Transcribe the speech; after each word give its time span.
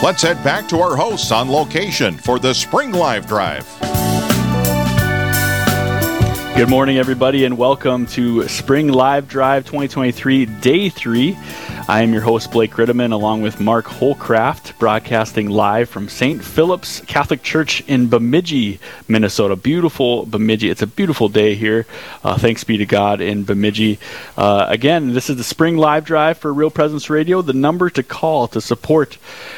Let's 0.00 0.22
head 0.22 0.42
back 0.44 0.68
to 0.68 0.78
our 0.78 0.94
hosts 0.94 1.32
on 1.32 1.50
location 1.50 2.16
for 2.18 2.38
the 2.38 2.54
Spring 2.54 2.92
Live 2.92 3.26
Drive. 3.26 3.66
Good 6.56 6.68
morning, 6.68 6.98
everybody, 6.98 7.44
and 7.44 7.58
welcome 7.58 8.06
to 8.06 8.46
Spring 8.46 8.88
Live 8.92 9.26
Drive 9.26 9.64
2023, 9.64 10.46
Day 10.46 10.88
3. 10.88 11.36
I 11.90 12.02
am 12.02 12.12
your 12.12 12.20
host, 12.20 12.52
Blake 12.52 12.72
Ritteman, 12.72 13.12
along 13.12 13.40
with 13.40 13.60
Mark 13.60 13.86
Hollcraft, 13.86 14.78
broadcasting 14.78 15.48
live 15.48 15.88
from 15.88 16.10
St. 16.10 16.44
Philip's 16.44 17.00
Catholic 17.06 17.42
Church 17.42 17.80
in 17.88 18.08
Bemidji, 18.08 18.78
Minnesota. 19.08 19.56
Beautiful 19.56 20.26
Bemidji. 20.26 20.68
It's 20.68 20.82
a 20.82 20.86
beautiful 20.86 21.30
day 21.30 21.54
here. 21.54 21.86
Uh, 22.22 22.36
thanks 22.36 22.62
be 22.62 22.76
to 22.76 22.84
God 22.84 23.22
in 23.22 23.44
Bemidji. 23.44 23.98
Uh, 24.36 24.66
again, 24.68 25.14
this 25.14 25.30
is 25.30 25.38
the 25.38 25.44
Spring 25.44 25.78
Live 25.78 26.04
Drive 26.04 26.36
for 26.36 26.52
Real 26.52 26.70
Presence 26.70 27.08
Radio. 27.08 27.40
The 27.40 27.54
number 27.54 27.88
to 27.88 28.02
call 28.02 28.48
to 28.48 28.60
support 28.60 29.16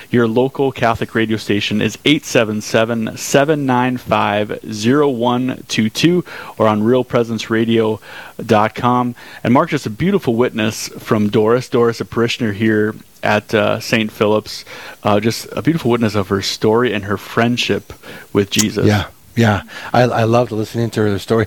your 0.08 0.28
local 0.28 0.70
Catholic 0.70 1.16
radio 1.16 1.36
station 1.36 1.82
is 1.82 1.98
877 2.04 3.16
795 3.16 4.62
0122 4.62 6.24
or 6.58 6.68
on 6.68 6.82
realpresenceradio.com. 6.82 9.14
And 9.42 9.52
Mark, 9.52 9.70
just 9.70 9.86
a 9.86 9.90
beautiful 9.90 10.36
witness 10.36 10.86
from 10.90 11.28
Doris. 11.28 11.68
Doris, 11.68 12.00
a 12.00 12.04
parishioner 12.20 12.52
here 12.52 12.94
at 13.22 13.54
uh, 13.54 13.80
St. 13.80 14.12
Philip's. 14.12 14.66
Uh, 15.02 15.20
just 15.20 15.48
a 15.52 15.62
beautiful 15.62 15.90
witness 15.90 16.14
of 16.14 16.28
her 16.28 16.42
story 16.42 16.92
and 16.92 17.04
her 17.04 17.16
friendship 17.16 17.94
with 18.34 18.50
Jesus. 18.50 18.86
Yeah, 18.86 19.08
yeah. 19.34 19.62
I, 19.90 20.02
I 20.02 20.24
loved 20.24 20.52
listening 20.52 20.90
to 20.90 21.00
her 21.00 21.18
story. 21.18 21.46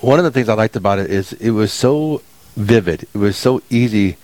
One 0.00 0.18
of 0.18 0.24
the 0.24 0.30
things 0.30 0.48
I 0.48 0.54
liked 0.54 0.76
about 0.76 0.98
it 0.98 1.10
is 1.10 1.34
it 1.34 1.50
was 1.50 1.74
so 1.74 2.22
vivid. 2.56 3.02
It 3.02 3.18
was 3.18 3.36
so 3.36 3.60
easy 3.68 4.16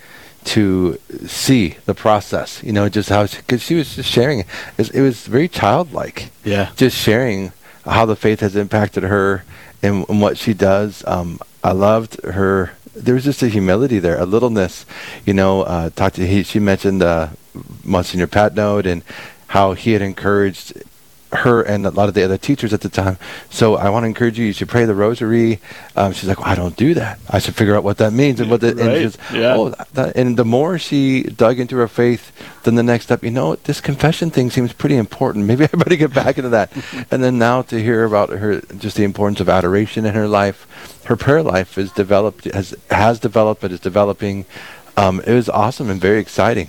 to 0.44 0.98
see 1.26 1.76
the 1.84 1.94
process. 1.94 2.62
You 2.62 2.72
know, 2.72 2.88
just 2.88 3.10
how 3.10 3.26
because 3.26 3.60
she, 3.60 3.68
she, 3.68 3.74
was 3.74 3.96
just 3.96 4.10
sharing. 4.10 4.40
It 4.40 4.46
was, 4.78 4.90
it 4.90 5.02
was 5.02 5.26
very 5.26 5.48
childlike. 5.48 6.30
Yeah, 6.44 6.70
just 6.76 6.96
sharing 6.96 7.52
how 7.84 8.06
the 8.06 8.16
faith 8.16 8.40
has 8.40 8.56
impacted 8.56 9.02
her 9.02 9.44
and, 9.82 10.08
and 10.08 10.22
what 10.22 10.38
she 10.38 10.54
does. 10.54 11.04
Um, 11.06 11.40
I 11.62 11.72
loved 11.72 12.24
her 12.24 12.72
there 12.94 13.14
was 13.14 13.24
just 13.24 13.42
a 13.42 13.48
humility 13.48 13.98
there, 13.98 14.18
a 14.18 14.26
littleness. 14.26 14.86
You 15.24 15.34
know, 15.34 15.62
uh, 15.62 15.90
talked 15.90 16.16
to 16.16 16.26
he, 16.26 16.42
she 16.42 16.58
mentioned 16.58 17.02
uh, 17.02 17.28
Monsignor 17.84 18.26
Patnode 18.26 18.86
and 18.86 19.02
how 19.48 19.74
he 19.74 19.92
had 19.92 20.02
encouraged 20.02 20.82
her 21.32 21.62
and 21.62 21.86
a 21.86 21.90
lot 21.90 22.08
of 22.08 22.14
the 22.14 22.24
other 22.24 22.38
teachers 22.38 22.72
at 22.72 22.80
the 22.80 22.88
time. 22.88 23.18
So 23.50 23.76
I 23.76 23.88
want 23.90 24.04
to 24.04 24.08
encourage 24.08 24.38
you. 24.38 24.46
You 24.46 24.52
should 24.52 24.68
pray 24.68 24.84
the 24.84 24.94
Rosary. 24.94 25.60
Um, 25.96 26.12
she's 26.12 26.28
like, 26.28 26.40
well, 26.40 26.48
I 26.48 26.54
don't 26.54 26.76
do 26.76 26.94
that. 26.94 27.18
I 27.28 27.38
should 27.38 27.54
figure 27.54 27.76
out 27.76 27.84
what 27.84 27.98
that 27.98 28.12
means 28.12 28.40
and 28.40 28.50
what 28.50 28.60
the 28.60 28.74
right. 28.74 28.96
and 28.96 29.16
yeah. 29.32 29.54
Oh, 29.56 29.68
that, 29.92 30.16
and 30.16 30.36
the 30.36 30.44
more 30.44 30.78
she 30.78 31.22
dug 31.22 31.60
into 31.60 31.76
her 31.76 31.88
faith, 31.88 32.32
then 32.64 32.74
the 32.74 32.82
next 32.82 33.04
step, 33.04 33.22
you 33.22 33.30
know, 33.30 33.54
this 33.56 33.80
confession 33.80 34.30
thing 34.30 34.50
seems 34.50 34.72
pretty 34.72 34.96
important. 34.96 35.46
Maybe 35.46 35.64
I 35.72 35.76
better 35.76 35.96
get 35.96 36.12
back 36.12 36.38
into 36.38 36.50
that. 36.50 36.72
and 37.10 37.22
then 37.22 37.38
now 37.38 37.62
to 37.62 37.80
hear 37.80 38.04
about 38.04 38.30
her, 38.30 38.60
just 38.60 38.96
the 38.96 39.04
importance 39.04 39.40
of 39.40 39.48
adoration 39.48 40.04
in 40.04 40.14
her 40.14 40.28
life, 40.28 41.02
her 41.04 41.16
prayer 41.16 41.42
life 41.42 41.78
is 41.78 41.92
developed, 41.92 42.44
has 42.44 42.74
has 42.90 43.20
developed, 43.20 43.60
but 43.60 43.72
is 43.72 43.80
developing. 43.80 44.46
Um, 44.96 45.20
it 45.20 45.32
was 45.32 45.48
awesome 45.48 45.88
and 45.88 46.00
very 46.00 46.18
exciting. 46.18 46.68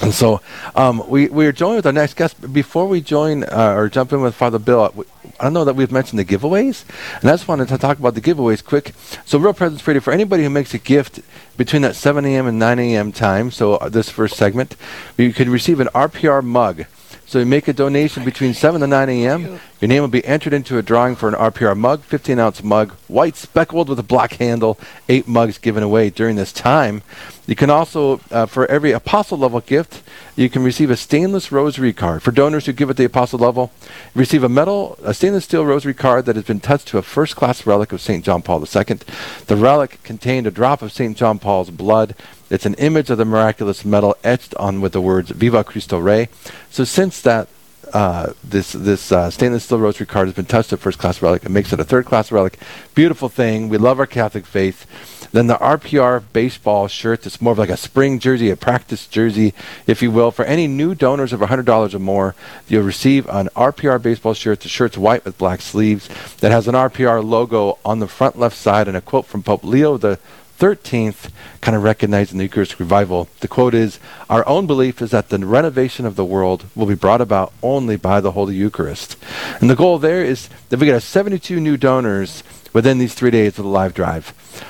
And 0.00 0.14
so 0.14 0.40
um, 0.74 1.02
we, 1.08 1.28
we 1.28 1.46
are 1.46 1.52
joined 1.52 1.76
with 1.76 1.86
our 1.86 1.92
next 1.92 2.14
guest. 2.14 2.52
Before 2.52 2.86
we 2.86 3.00
join 3.00 3.44
uh, 3.44 3.74
or 3.76 3.88
jump 3.88 4.12
in 4.12 4.22
with 4.22 4.34
Father 4.34 4.58
Bill, 4.58 4.92
I 5.38 5.44
don't 5.44 5.52
know 5.52 5.64
that 5.64 5.76
we've 5.76 5.92
mentioned 5.92 6.18
the 6.18 6.24
giveaways. 6.24 6.84
And 7.20 7.30
I 7.30 7.34
just 7.34 7.46
wanted 7.46 7.68
to 7.68 7.78
talk 7.78 7.98
about 7.98 8.14
the 8.14 8.20
giveaways 8.20 8.64
quick. 8.64 8.94
So, 9.24 9.38
Real 9.38 9.52
Presence 9.52 9.86
Radio, 9.86 10.00
for 10.00 10.12
anybody 10.12 10.44
who 10.44 10.50
makes 10.50 10.72
a 10.72 10.78
gift 10.78 11.20
between 11.56 11.82
that 11.82 11.96
7 11.96 12.24
a.m. 12.24 12.46
and 12.46 12.58
9 12.58 12.78
a.m. 12.78 13.12
time, 13.12 13.50
so 13.50 13.74
uh, 13.74 13.88
this 13.88 14.08
first 14.08 14.36
segment, 14.36 14.76
you 15.18 15.32
can 15.32 15.50
receive 15.50 15.80
an 15.80 15.88
RPR 15.88 16.42
mug. 16.42 16.86
So 17.26 17.38
you 17.38 17.46
make 17.46 17.66
a 17.66 17.72
donation 17.72 18.24
between 18.24 18.52
7 18.52 18.80
to 18.80 18.86
9 18.86 19.08
a.m. 19.08 19.60
Your 19.80 19.88
name 19.88 20.02
will 20.02 20.08
be 20.08 20.24
entered 20.24 20.52
into 20.52 20.76
a 20.76 20.82
drawing 20.82 21.16
for 21.16 21.28
an 21.28 21.34
RPR 21.34 21.76
mug, 21.76 22.02
15 22.02 22.38
ounce 22.38 22.62
mug, 22.62 22.92
white 23.08 23.36
speckled 23.36 23.88
with 23.88 23.98
a 23.98 24.02
black 24.02 24.34
handle, 24.34 24.78
eight 25.08 25.26
mugs 25.26 25.56
given 25.58 25.82
away 25.82 26.10
during 26.10 26.36
this 26.36 26.52
time. 26.52 27.02
You 27.46 27.56
can 27.56 27.70
also, 27.70 28.20
uh, 28.30 28.46
for 28.46 28.66
every 28.66 28.92
apostle 28.92 29.38
level 29.38 29.60
gift, 29.60 30.02
you 30.36 30.48
can 30.48 30.62
receive 30.62 30.90
a 30.90 30.96
stainless 30.96 31.50
rosary 31.50 31.92
card. 31.92 32.22
For 32.22 32.30
donors 32.30 32.66
who 32.66 32.72
give 32.72 32.90
at 32.90 32.96
the 32.96 33.04
apostle 33.04 33.38
level, 33.38 33.72
receive 34.14 34.44
a 34.44 34.48
metal, 34.48 34.98
a 35.02 35.12
stainless 35.12 35.44
steel 35.44 35.66
rosary 35.66 35.94
card 35.94 36.26
that 36.26 36.36
has 36.36 36.44
been 36.44 36.60
touched 36.60 36.88
to 36.88 36.98
a 36.98 37.02
first 37.02 37.34
class 37.34 37.66
relic 37.66 37.92
of 37.92 38.00
St. 38.00 38.24
John 38.24 38.42
Paul 38.42 38.60
II. 38.60 38.98
The 39.46 39.56
relic 39.56 40.02
contained 40.04 40.46
a 40.46 40.50
drop 40.50 40.82
of 40.82 40.92
St. 40.92 41.16
John 41.16 41.38
Paul's 41.38 41.70
blood. 41.70 42.14
It's 42.52 42.66
an 42.66 42.74
image 42.74 43.08
of 43.08 43.16
the 43.16 43.24
miraculous 43.24 43.82
medal 43.82 44.14
etched 44.22 44.54
on 44.56 44.82
with 44.82 44.92
the 44.92 45.00
words 45.00 45.30
Viva 45.30 45.64
Cristo 45.64 45.98
Rey. 45.98 46.28
So 46.68 46.84
since 46.84 47.22
that 47.22 47.48
uh, 47.94 48.32
this 48.44 48.72
this 48.72 49.10
uh, 49.10 49.30
stainless 49.30 49.64
steel 49.64 49.78
rosary 49.78 50.06
card 50.06 50.26
has 50.26 50.36
been 50.36 50.44
touched 50.44 50.70
to 50.70 50.76
first 50.76 50.98
class 50.98 51.22
relic. 51.22 51.44
It 51.44 51.50
makes 51.50 51.72
it 51.72 51.80
a 51.80 51.84
third 51.84 52.04
class 52.04 52.30
relic. 52.30 52.58
Beautiful 52.94 53.30
thing. 53.30 53.70
We 53.70 53.78
love 53.78 53.98
our 53.98 54.06
Catholic 54.06 54.44
faith. 54.44 54.86
Then 55.32 55.46
the 55.46 55.54
RPR 55.54 56.22
baseball 56.34 56.88
shirt. 56.88 57.26
It's 57.26 57.40
more 57.40 57.52
of 57.52 57.58
like 57.58 57.70
a 57.70 57.76
spring 57.76 58.18
jersey, 58.18 58.50
a 58.50 58.56
practice 58.56 59.06
jersey, 59.06 59.54
if 59.86 60.02
you 60.02 60.10
will. 60.10 60.30
For 60.30 60.44
any 60.44 60.66
new 60.66 60.94
donors 60.94 61.32
of 61.32 61.40
$100 61.40 61.94
or 61.94 61.98
more, 61.98 62.34
you'll 62.68 62.82
receive 62.82 63.26
an 63.28 63.48
RPR 63.56 64.00
baseball 64.00 64.34
shirt. 64.34 64.60
The 64.60 64.68
shirt's 64.68 64.98
white 64.98 65.24
with 65.24 65.38
black 65.38 65.62
sleeves 65.62 66.08
that 66.40 66.52
has 66.52 66.68
an 66.68 66.74
RPR 66.74 67.24
logo 67.24 67.78
on 67.82 67.98
the 67.98 68.08
front 68.08 68.38
left 68.38 68.56
side 68.56 68.88
and 68.88 68.96
a 68.96 69.00
quote 69.00 69.24
from 69.24 69.42
Pope 69.42 69.64
Leo 69.64 69.96
the 69.96 70.18
13th, 70.62 71.32
kind 71.60 71.76
of 71.76 71.82
recognizing 71.82 72.38
the 72.38 72.44
Eucharistic 72.44 72.78
revival. 72.78 73.26
The 73.40 73.48
quote 73.48 73.74
is 73.74 73.98
Our 74.30 74.46
own 74.46 74.68
belief 74.68 75.02
is 75.02 75.10
that 75.10 75.28
the 75.28 75.44
renovation 75.44 76.06
of 76.06 76.14
the 76.14 76.24
world 76.24 76.66
will 76.76 76.86
be 76.86 76.94
brought 76.94 77.20
about 77.20 77.52
only 77.64 77.96
by 77.96 78.20
the 78.20 78.30
Holy 78.30 78.54
Eucharist. 78.54 79.16
And 79.60 79.68
the 79.68 79.74
goal 79.74 79.98
there 79.98 80.22
is 80.22 80.48
that 80.68 80.78
we 80.78 80.86
get 80.86 81.02
72 81.02 81.58
new 81.58 81.76
donors 81.76 82.44
within 82.72 82.98
these 82.98 83.12
three 83.12 83.32
days 83.32 83.58
of 83.58 83.64
the 83.64 83.70
live 83.72 83.92
drive. 83.92 84.26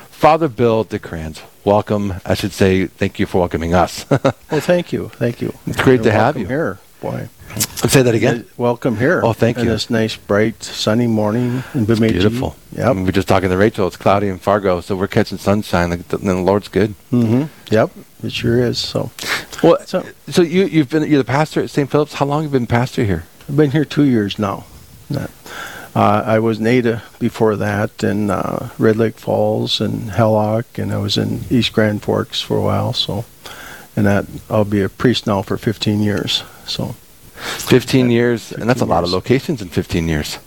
Father 0.08 0.48
Bill 0.48 0.82
DeCrans, 0.82 1.42
welcome. 1.62 2.14
I 2.24 2.32
should 2.32 2.52
say 2.52 2.86
thank 2.86 3.18
you 3.18 3.26
for 3.26 3.40
welcoming 3.40 3.74
us. 3.74 4.08
well, 4.10 4.32
thank 4.60 4.94
you. 4.94 5.10
Thank 5.10 5.42
you. 5.42 5.52
It's 5.66 5.82
great 5.82 5.96
You're 5.96 6.04
to 6.04 6.12
have 6.12 6.38
you. 6.38 6.46
here. 6.46 6.78
Boy. 7.02 7.28
Say 7.60 8.02
that 8.02 8.14
again. 8.14 8.46
Welcome 8.56 8.96
here. 8.96 9.20
Oh, 9.22 9.32
thank 9.32 9.58
and 9.58 9.66
you. 9.66 9.72
This 9.72 9.90
nice, 9.90 10.16
bright, 10.16 10.62
sunny 10.62 11.06
morning 11.06 11.62
in 11.74 11.84
Bemidji. 11.84 12.20
Beautiful. 12.20 12.56
Yep. 12.72 12.96
We 12.96 13.02
were 13.02 13.12
just 13.12 13.28
talking 13.28 13.50
to 13.50 13.56
Rachel. 13.56 13.86
It's 13.86 13.96
cloudy 13.96 14.28
in 14.28 14.38
Fargo, 14.38 14.80
so 14.80 14.96
we're 14.96 15.08
catching 15.08 15.36
sunshine. 15.36 15.90
Like 15.90 16.08
the, 16.08 16.18
the 16.18 16.34
Lord's 16.34 16.68
good. 16.68 16.94
Mm-hmm. 17.10 17.74
Yep. 17.74 17.90
It 18.22 18.32
sure 18.32 18.58
is. 18.58 18.78
So, 18.78 19.10
well, 19.62 19.78
so, 19.84 20.06
so 20.28 20.40
you 20.40 20.64
you've 20.64 20.88
been 20.88 21.02
you're 21.02 21.18
the 21.18 21.24
pastor 21.24 21.60
at 21.60 21.70
St. 21.70 21.90
Philip's. 21.90 22.14
How 22.14 22.24
long 22.24 22.44
have 22.44 22.52
you 22.52 22.58
been 22.58 22.66
pastor 22.66 23.04
here? 23.04 23.24
I've 23.48 23.56
been 23.56 23.72
here 23.72 23.84
two 23.84 24.04
years 24.04 24.38
now. 24.38 24.64
Uh, 25.94 26.22
I 26.24 26.38
was 26.38 26.58
in 26.58 26.66
Ada 26.66 27.02
before 27.18 27.54
that, 27.56 28.02
in 28.02 28.30
uh, 28.30 28.70
Red 28.78 28.96
Lake 28.96 29.18
Falls 29.18 29.78
and 29.78 30.12
Hallock, 30.12 30.78
and 30.78 30.90
I 30.90 30.96
was 30.96 31.18
in 31.18 31.42
East 31.50 31.74
Grand 31.74 32.02
Forks 32.02 32.40
for 32.40 32.56
a 32.56 32.62
while. 32.62 32.94
So, 32.94 33.26
and 33.94 34.06
that 34.06 34.24
I'll 34.48 34.64
be 34.64 34.80
a 34.80 34.88
priest 34.88 35.26
now 35.26 35.42
for 35.42 35.58
15 35.58 36.00
years. 36.00 36.44
So. 36.64 36.94
15 37.42 38.10
years, 38.10 38.48
15 38.48 38.60
and 38.60 38.70
that's 38.70 38.80
a 38.80 38.86
lot 38.86 39.04
of 39.04 39.10
locations 39.10 39.60
in 39.62 39.68
15 39.68 40.08
years. 40.08 40.38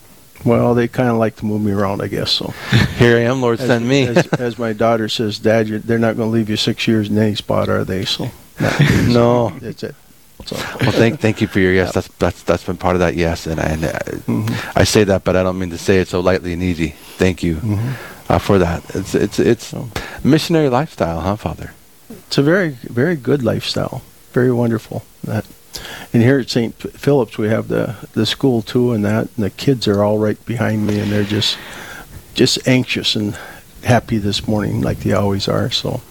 Well, 0.46 0.76
they 0.76 0.88
kind 0.88 1.10
of 1.10 1.18
like 1.18 1.38
to 1.38 1.46
move 1.46 1.64
me 1.64 1.72
around, 1.72 2.02
I 2.02 2.08
guess. 2.08 2.32
So 2.32 2.54
here 2.98 3.18
I 3.18 3.22
am, 3.22 3.42
Lord, 3.42 3.60
as, 3.60 3.68
send 3.68 3.88
me. 3.88 4.08
as, 4.08 4.28
as, 4.28 4.60
my 4.60 4.74
daughter 4.74 5.10
says, 5.10 5.40
Dad, 5.40 5.68
they're 5.68 5.98
not 5.98 6.16
going 6.16 6.30
to 6.30 6.34
leave 6.34 6.50
you 6.50 6.58
six 6.58 6.88
years 6.88 7.10
in 7.10 7.18
any 7.18 7.36
spot, 7.36 7.68
are 7.68 7.84
they? 7.84 8.06
So 8.06 8.30
no, 9.08 9.50
that's 9.60 9.84
it. 9.84 9.96
So. 10.46 10.56
Well, 10.82 10.92
thank 10.92 11.22
thank 11.22 11.42
you 11.42 11.48
for 11.48 11.60
your 11.60 11.74
yes. 11.74 11.88
Yep. 11.88 11.94
That's 11.94 12.08
that's 12.20 12.44
that's 12.44 12.64
been 12.64 12.78
part 12.78 12.96
of 12.96 13.00
that 13.00 13.16
yes, 13.16 13.48
and, 13.48 13.60
and 13.60 13.86
uh, 13.86 14.00
mm-hmm. 14.28 14.78
I 14.78 14.84
say 14.84 15.04
that, 15.06 15.24
but 15.24 15.36
I 15.36 15.42
don't 15.42 15.58
mean 15.58 15.72
to 15.72 15.78
say 15.78 16.00
it 16.00 16.08
so 16.10 16.20
lightly 16.20 16.54
and 16.54 16.62
easy. 16.62 16.90
Thank 17.18 17.42
you 17.42 17.56
mm-hmm. 17.56 18.32
uh, 18.32 18.38
for 18.38 18.60
that. 18.60 18.84
It's 18.94 19.16
it's 19.16 19.40
it's 19.40 19.74
missionary 20.24 20.70
lifestyle, 20.70 21.22
huh, 21.22 21.38
Father? 21.38 21.74
It's 22.10 22.38
a 22.38 22.44
very 22.44 22.70
very 22.84 23.16
good 23.16 23.44
lifestyle. 23.44 24.04
Very 24.34 24.52
wonderful. 24.52 25.04
That 25.24 25.46
and 26.14 26.22
here 26.22 26.40
at 26.40 26.50
St. 26.50 26.76
Philip's, 26.76 27.38
we 27.38 27.48
have 27.50 27.68
the 27.68 27.96
the 28.14 28.26
school 28.26 28.62
too, 28.62 28.94
and 28.94 29.04
that 29.06 29.30
and 29.36 29.46
the 29.46 29.50
kids 29.50 29.88
are 29.88 30.04
all 30.04 30.18
right 30.18 30.44
behind 30.46 30.86
me, 30.88 31.00
and 31.00 31.12
they're 31.12 31.24
just 31.24 31.58
just 32.34 32.68
anxious 32.68 33.16
and 33.16 33.38
happy 33.84 34.18
this 34.18 34.48
morning, 34.48 34.82
like 34.82 35.00
they 35.00 35.14
always 35.14 35.48
are. 35.48 35.70
So 35.72 36.02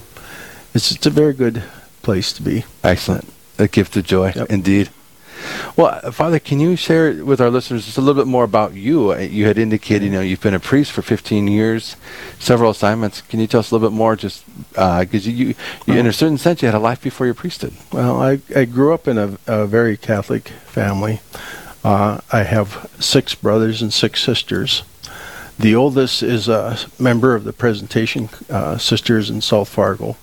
it's 0.75 0.91
it's 0.91 1.07
a 1.07 1.11
very 1.11 1.35
good 1.35 1.63
place 2.03 2.33
to 2.35 2.43
be. 2.43 2.65
Excellent, 2.83 3.33
a 3.59 3.69
gift 3.69 3.97
of 3.97 4.05
joy, 4.05 4.33
yep. 4.35 4.51
indeed. 4.51 4.91
Well, 5.77 6.13
Father, 6.13 6.39
can 6.39 6.61
you 6.61 6.77
share 6.77 7.25
with 7.25 7.41
our 7.41 7.51
listeners 7.51 7.85
just 7.85 7.99
a 7.99 8.01
little 8.01 8.23
bit 8.23 8.29
more 8.29 8.45
about 8.45 8.75
you? 8.75 9.13
Uh, 9.13 9.19
you 9.19 9.47
had 9.47 9.59
indicated, 9.59 10.05
you 10.05 10.11
know, 10.11 10.21
you've 10.21 10.41
been 10.41 10.55
a 10.55 10.61
priest 10.61 10.93
for 10.93 11.03
15 11.03 11.49
years, 11.49 11.97
several 12.39 12.71
assignments. 12.71 13.23
Can 13.23 13.41
you 13.41 13.49
tell 13.49 13.61
us 13.61 13.71
a 13.71 13.75
little 13.75 13.91
bit 13.91 13.97
more, 13.97 14.15
just 14.15 14.45
because 14.71 15.27
uh, 15.27 15.31
you, 15.31 15.47
you, 15.47 15.55
you 15.87 15.95
in 15.95 16.07
a 16.07 16.13
certain 16.13 16.39
sense, 16.39 16.63
you 16.63 16.69
had 16.69 16.77
a 16.77 16.79
life 16.79 17.03
before 17.03 17.27
your 17.27 17.35
priesthood? 17.35 17.75
Well, 17.93 18.23
I, 18.23 18.41
I 18.55 18.67
grew 18.67 18.95
up 18.95 19.09
in 19.09 19.19
a, 19.19 19.37
a 19.47 19.67
very 19.67 19.97
Catholic 19.97 20.49
family. 20.49 21.21
Uh, 21.83 22.21
I 22.31 22.45
have 22.45 22.89
six 23.01 23.35
brothers 23.35 23.83
and 23.83 23.93
six 23.93 24.23
sisters. 24.23 24.85
The 25.59 25.75
oldest 25.75 26.23
is 26.23 26.49
a 26.49 26.79
member 27.01 27.35
of 27.35 27.45
the 27.45 27.53
Presentation 27.53 28.29
uh, 28.49 28.79
Sisters 28.79 29.29
in 29.29 29.41
South 29.41 29.69
Fargo. 29.69 30.17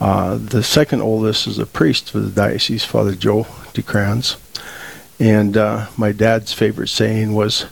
Uh, 0.00 0.36
the 0.36 0.64
second 0.64 1.00
oldest 1.00 1.46
is 1.46 1.58
a 1.60 1.66
priest 1.66 2.10
for 2.10 2.18
the 2.18 2.30
diocese, 2.30 2.84
Father 2.84 3.14
Joe 3.14 3.46
DeCrans. 3.74 4.36
And 5.20 5.56
uh, 5.56 5.86
my 5.96 6.12
dad's 6.12 6.52
favorite 6.52 6.88
saying 6.88 7.34
was, 7.34 7.66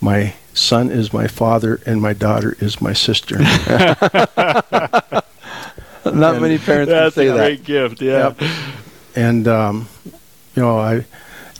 My 0.00 0.34
son 0.54 0.90
is 0.90 1.12
my 1.12 1.26
father, 1.26 1.80
and 1.86 2.00
my 2.00 2.12
daughter 2.12 2.56
is 2.60 2.80
my 2.80 2.92
sister. 2.92 3.38
Not 6.04 6.40
many 6.40 6.58
parents 6.58 6.90
can 6.90 6.98
That's 7.04 7.14
say 7.14 7.28
a 7.28 7.32
that. 7.34 7.38
great 7.38 7.64
gift. 7.64 8.00
Yeah. 8.00 8.34
Yep. 8.38 8.50
and 9.16 9.48
um, 9.48 9.88
you 10.54 10.62
know, 10.62 10.78
I 10.78 11.04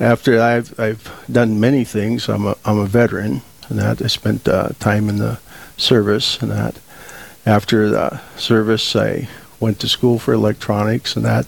after 0.01 0.41
I've 0.41 0.79
I've 0.81 1.25
done 1.31 1.61
many 1.61 1.85
things. 1.85 2.29
I'm 2.29 2.47
a 2.47 2.57
I'm 2.65 2.79
a 2.79 2.87
veteran, 2.87 3.43
and 3.69 3.79
that 3.79 4.01
I 4.03 4.07
spent 4.07 4.49
uh, 4.49 4.71
time 4.79 5.09
in 5.09 5.19
the 5.19 5.39
service, 5.77 6.41
and 6.41 6.51
that 6.51 6.79
after 7.45 7.91
the 7.91 8.21
service 8.37 8.97
I 8.97 9.29
went 9.61 9.79
to 9.81 9.89
school 9.89 10.19
for 10.19 10.33
electronics, 10.33 11.17
and 11.17 11.25
that 11.25 11.47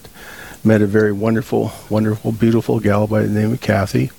met 0.63 0.81
a 0.81 0.87
very 0.87 1.11
wonderful, 1.11 1.71
wonderful, 1.89 2.31
beautiful 2.31 2.79
gal 2.79 3.05
by 3.05 3.21
the 3.21 3.29
name 3.29 3.51
of 3.51 3.61
Kathy. 3.61 4.11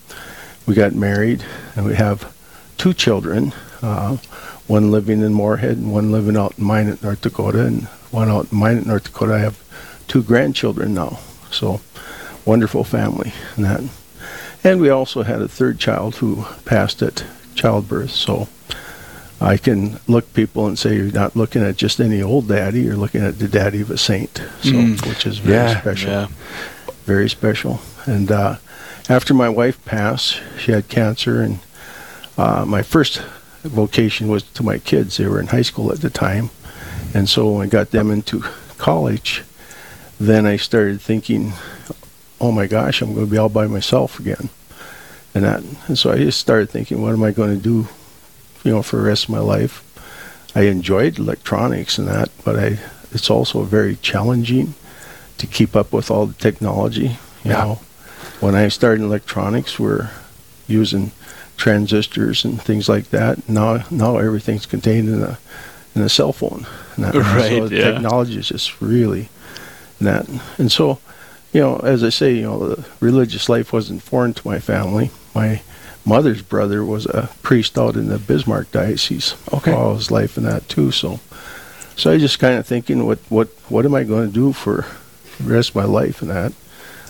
We 0.67 0.75
got 0.75 0.93
married, 0.93 1.45
and 1.75 1.87
we 1.87 1.95
have 1.95 2.35
two 2.77 2.93
children. 2.93 3.53
Uh, 3.81 4.19
one 4.67 4.91
living 4.91 5.23
in 5.23 5.33
Moorhead, 5.33 5.77
and 5.77 5.93
one 5.93 6.13
living 6.13 6.37
out 6.37 6.59
in 6.59 6.65
Minot, 6.65 7.03
North 7.03 7.21
Dakota, 7.21 7.67
and 7.67 7.85
one 8.11 8.31
out 8.31 8.53
in 8.53 8.59
Minot, 8.59 8.87
North 8.87 9.05
Dakota. 9.05 9.35
I 9.35 9.39
have 9.39 9.63
two 10.07 10.23
grandchildren 10.23 10.95
now, 10.95 11.19
so 11.51 11.81
wonderful 12.45 12.85
family, 12.85 13.33
and 13.57 13.65
that. 13.65 13.83
And 14.63 14.81
we 14.81 14.91
also 14.91 15.23
had 15.23 15.43
a 15.43 15.49
third 15.49 15.79
child 15.79 16.17
who 16.17 16.45
passed 16.65 17.03
at 17.03 17.25
childbirth, 17.55 18.11
so 18.11 18.49
I 19.41 19.57
can 19.57 19.99
look 20.07 20.33
people 20.33 20.67
and 20.67 20.79
say 20.79 20.97
you're 20.97 21.13
not 21.13 21.37
looking 21.37 21.63
at 21.63 21.77
just 21.77 22.01
any 22.01 22.23
old 22.23 22.49
daddy, 22.49 22.83
you're 22.83 22.97
looking 22.97 23.23
at 23.23 23.39
the 23.39 23.49
daddy 23.49 23.81
of 23.81 23.91
a 23.91 23.99
saint, 23.99 24.41
so 24.63 24.71
Mm. 24.73 25.07
which 25.09 25.27
is 25.27 25.39
very 25.39 25.57
Yeah, 25.57 25.81
special 25.81 26.11
Yeah. 26.11 26.27
very 27.05 27.29
special. 27.29 27.81
And 28.07 28.31
uh, 28.31 28.57
after 29.09 29.35
my 29.35 29.49
wife 29.49 29.83
passed, 29.85 30.41
she 30.59 30.73
had 30.73 30.89
cancer, 30.89 31.43
and 31.43 31.59
uh, 32.39 32.65
my 32.67 32.83
first 32.83 33.21
vocation 33.65 34.29
was 34.29 34.43
to 34.55 34.63
my 34.63 34.79
kids. 34.79 35.17
They 35.17 35.27
were 35.27 35.41
in 35.41 35.49
high 35.49 35.63
school 35.63 35.91
at 35.93 36.01
the 36.01 36.11
time, 36.11 36.51
and 37.13 37.29
so 37.29 37.51
when 37.51 37.67
I 37.67 37.69
got 37.71 37.91
them 37.91 38.11
into 38.11 38.45
college, 38.79 39.43
then 40.21 40.47
I 40.47 40.57
started 40.57 41.01
thinking, 41.01 41.53
"Oh 42.41 42.53
my 42.53 42.67
gosh, 42.67 43.03
I'm 43.03 43.15
going 43.15 43.27
to 43.27 43.31
be 43.31 43.39
all 43.39 43.49
by 43.49 43.67
myself 43.67 44.19
again." 44.21 44.49
And 45.35 45.45
that, 45.45 45.63
and 45.89 45.99
so 45.99 46.13
I 46.13 46.17
just 46.19 46.41
started 46.41 46.71
thinking, 46.71 47.03
"What 47.03 47.13
am 47.13 47.23
I 47.25 47.31
going 47.33 47.51
to 47.57 47.63
do, 47.63 47.89
you 48.65 48.73
know, 48.73 48.83
for 48.83 48.97
the 48.97 49.03
rest 49.03 49.25
of 49.25 49.31
my 49.31 49.39
life?" 49.39 49.83
I 50.57 50.63
enjoyed 50.63 51.19
electronics 51.19 51.99
and 51.99 52.07
that, 52.09 52.29
but 52.45 52.57
I 52.57 52.79
it's 53.13 53.31
also 53.31 53.63
very 53.63 53.97
challenging 54.03 54.75
to 55.39 55.47
keep 55.47 55.77
up 55.77 55.93
with 55.93 56.11
all 56.11 56.27
the 56.27 56.35
technology. 56.35 57.19
You 57.45 57.51
Yeah. 57.51 57.65
know, 57.65 57.81
when 58.41 58.55
I 58.55 58.69
started 58.69 59.01
in 59.03 59.07
electronics, 59.07 59.79
we're 59.79 60.11
using 60.69 61.11
transistors 61.57 62.45
and 62.45 62.61
things 62.61 62.89
like 62.89 63.11
that. 63.11 63.49
Now, 63.49 63.85
now 63.91 64.19
everything's 64.19 64.67
contained 64.67 65.09
in 65.09 65.23
a 65.23 65.39
in 65.95 66.03
a 66.03 66.09
cell 66.09 66.33
phone. 66.33 66.67
And 66.97 67.05
that, 67.05 67.15
Right, 67.39 67.49
so 67.51 67.69
the 67.69 67.77
yeah. 67.77 67.91
technology 67.93 68.39
is 68.39 68.49
just 68.49 68.81
really 68.81 69.29
that. 70.01 70.27
And 70.59 70.71
so, 70.73 70.99
you 71.53 71.61
know, 71.61 71.77
as 71.85 72.03
I 72.03 72.09
say, 72.11 72.35
you 72.35 72.43
know, 72.43 72.69
the 72.75 72.85
religious 73.01 73.49
life 73.49 73.73
wasn't 73.73 74.03
foreign 74.03 74.35
to 74.35 74.49
my 74.49 74.59
family. 74.59 75.11
My 75.35 75.63
mother's 76.05 76.43
brother 76.43 76.85
was 76.85 77.07
a 77.07 77.31
priest 77.43 77.79
out 77.79 77.97
in 77.97 78.09
the 78.09 78.19
Bismarck 78.19 78.71
diocese 78.71 79.35
Okay. 79.53 79.73
all 79.73 79.95
his 79.97 80.11
life 80.11 80.37
and 80.37 80.47
that 80.47 80.69
too. 80.69 80.91
So, 80.91 81.21
so 81.97 82.13
I 82.13 82.19
just 82.19 82.39
kind 82.39 82.59
of 82.59 82.67
thinking, 82.67 83.07
what 83.07 83.19
what 83.29 83.49
what 83.69 83.85
am 83.87 83.95
I 83.95 84.05
going 84.05 84.29
to 84.29 84.33
do 84.35 84.53
for 84.53 84.85
the 85.39 85.53
rest 85.55 85.71
of 85.71 85.77
my 85.77 85.85
life 85.85 86.23
and 86.23 86.31
that. 86.31 86.53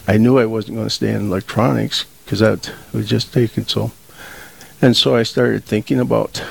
I 0.06 0.16
knew 0.18 0.38
I 0.38 0.46
wasn't 0.46 0.76
going 0.76 0.86
to 0.88 0.94
stay 0.94 1.10
in 1.12 1.26
electronics 1.26 2.04
because 2.24 2.40
that 2.40 2.72
was 2.92 3.08
just 3.08 3.32
taken 3.32 3.66
so. 3.66 3.92
And 4.82 4.96
so 4.96 5.14
I 5.16 5.22
started 5.22 5.64
thinking 5.64 5.98
about, 5.98 6.42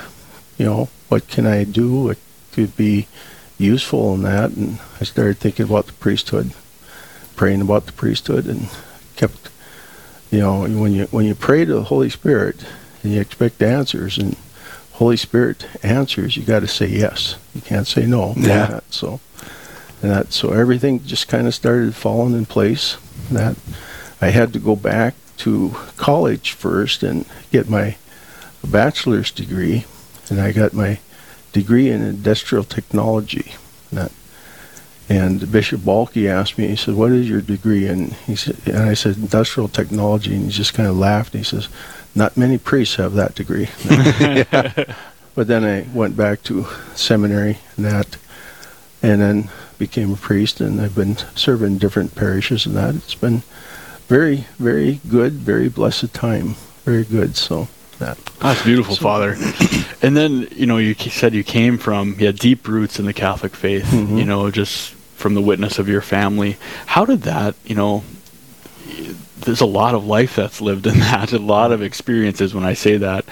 you 0.58 0.66
know, 0.66 0.90
what 1.10 1.28
can 1.28 1.46
I 1.46 1.64
do? 1.64 2.04
What 2.06 2.18
could 2.52 2.76
be 2.76 3.08
useful 3.60 4.16
in 4.16 4.24
that? 4.24 4.52
And 4.52 4.80
I 5.00 5.04
started 5.04 5.38
thinking 5.38 5.66
about 5.66 5.86
the 5.88 5.94
priesthood, 5.94 6.52
praying 7.36 7.62
about 7.62 7.86
the 7.86 7.92
priesthood, 7.92 8.48
and 8.48 8.70
kept, 9.16 9.50
you 10.34 10.40
know, 10.40 10.62
when 10.62 10.94
you 10.94 11.06
when 11.12 11.26
you 11.26 11.36
pray 11.36 11.64
to 11.64 11.74
the 11.74 11.84
Holy 11.84 12.10
Spirit 12.10 12.66
and 13.04 13.14
you 13.14 13.22
expect 13.22 13.62
answers, 13.62 14.18
and 14.18 14.36
Holy 14.94 15.16
Spirit 15.16 15.68
answers, 15.84 16.36
you 16.36 16.42
got 16.42 16.62
to 16.62 16.68
say 16.68 16.88
yes. 16.88 17.36
You 17.54 17.62
can't 17.62 17.86
say 17.86 18.08
no. 18.08 18.34
Yeah. 18.36 18.66
That, 18.66 18.84
so, 18.92 19.20
and 20.02 20.10
that 20.10 20.34
so 20.34 20.50
everything 20.52 21.06
just 21.06 21.28
kind 21.28 21.46
of 21.46 21.54
started 21.54 21.94
falling 21.94 22.34
in 22.34 22.48
place. 22.48 22.98
That 23.32 23.56
I 24.22 24.30
had 24.30 24.54
to 24.54 24.60
go 24.60 24.76
back 24.76 25.14
to 25.38 25.76
college 25.98 26.54
first 26.54 27.04
and 27.04 27.28
get 27.52 27.70
my 27.70 27.98
bachelor's 28.68 29.30
degree, 29.30 29.86
and 30.32 30.42
I 30.42 30.52
got 30.52 30.74
my 30.74 30.98
degree 31.52 31.92
in 31.92 32.02
industrial 32.02 32.64
technology. 32.64 33.54
That, 33.92 34.12
and 35.10 35.52
Bishop 35.52 35.82
Balke 35.82 36.30
asked 36.30 36.58
me, 36.58 36.68
he 36.68 36.76
said, 36.76 36.96
"What 36.96 37.12
is 37.12 37.30
your 37.30 37.42
degree?" 37.42 37.88
And 37.88 38.14
he 38.14 38.36
said, 38.36 38.58
and 38.66 38.78
I 38.78 38.94
said, 38.94 39.18
"Industrial 39.18 39.68
technology." 39.68 40.34
And 40.36 40.46
he 40.46 40.52
just 40.52 40.74
kind 40.74 40.88
of 40.88 40.98
laughed. 40.98 41.34
And 41.34 41.46
he 41.46 41.50
says, 41.50 41.68
"Not 42.16 42.38
many 42.38 42.58
priests 42.58 42.96
have 42.96 43.14
that 43.14 43.36
degree." 43.36 43.70
But 45.36 45.48
then 45.48 45.64
I 45.64 45.88
went 45.94 46.16
back 46.16 46.44
to 46.44 46.68
seminary 46.94 47.58
and 47.76 47.86
that, 47.86 48.18
and 49.02 49.22
then 49.22 49.50
became 49.80 50.14
a 50.14 50.18
priest, 50.18 50.62
and 50.62 50.80
I've 50.80 50.96
been 50.96 51.18
serving 51.36 51.80
different 51.80 52.16
parishes 52.16 52.66
and 52.66 52.76
that. 52.76 52.96
It's 52.96 53.16
been 53.16 53.42
very, 54.08 54.46
very 54.60 55.02
good, 55.10 55.34
very 55.34 55.70
blessed 55.70 56.14
time. 56.14 56.56
Very 56.86 57.04
good. 57.04 57.36
So 57.36 57.68
that. 58.04 58.18
That's 58.40 58.64
beautiful, 58.64 58.96
Father. 58.96 59.36
And 60.04 60.18
then, 60.18 60.50
you 60.52 60.66
know, 60.66 60.80
you 60.80 60.96
said 60.96 61.34
you 61.34 61.46
came 61.46 61.78
from, 61.78 62.20
you 62.20 62.26
had 62.26 62.38
deep 62.38 62.68
roots 62.68 63.00
in 63.00 63.06
the 63.06 63.14
Catholic 63.14 63.56
faith, 63.56 63.86
Mhm. 63.86 64.18
you 64.18 64.26
know, 64.26 64.52
just 64.52 64.90
from 65.16 65.34
the 65.34 65.40
witness 65.42 65.80
of 65.80 65.88
your 65.88 66.02
family. 66.02 66.58
How 66.88 67.06
did 67.06 67.22
that, 67.22 67.56
you 67.64 67.74
know, 67.74 68.04
there's 69.46 69.62
a 69.62 69.66
lot 69.66 69.94
of 69.96 70.06
life 70.06 70.36
that's 70.36 70.62
lived 70.62 70.88
in 70.88 71.00
that, 71.00 71.32
a 71.34 71.40
lot 71.40 71.72
of 71.72 71.82
experiences 71.82 72.54
when 72.54 72.64
I 72.64 72.74
say 72.74 72.98
that. 72.98 73.26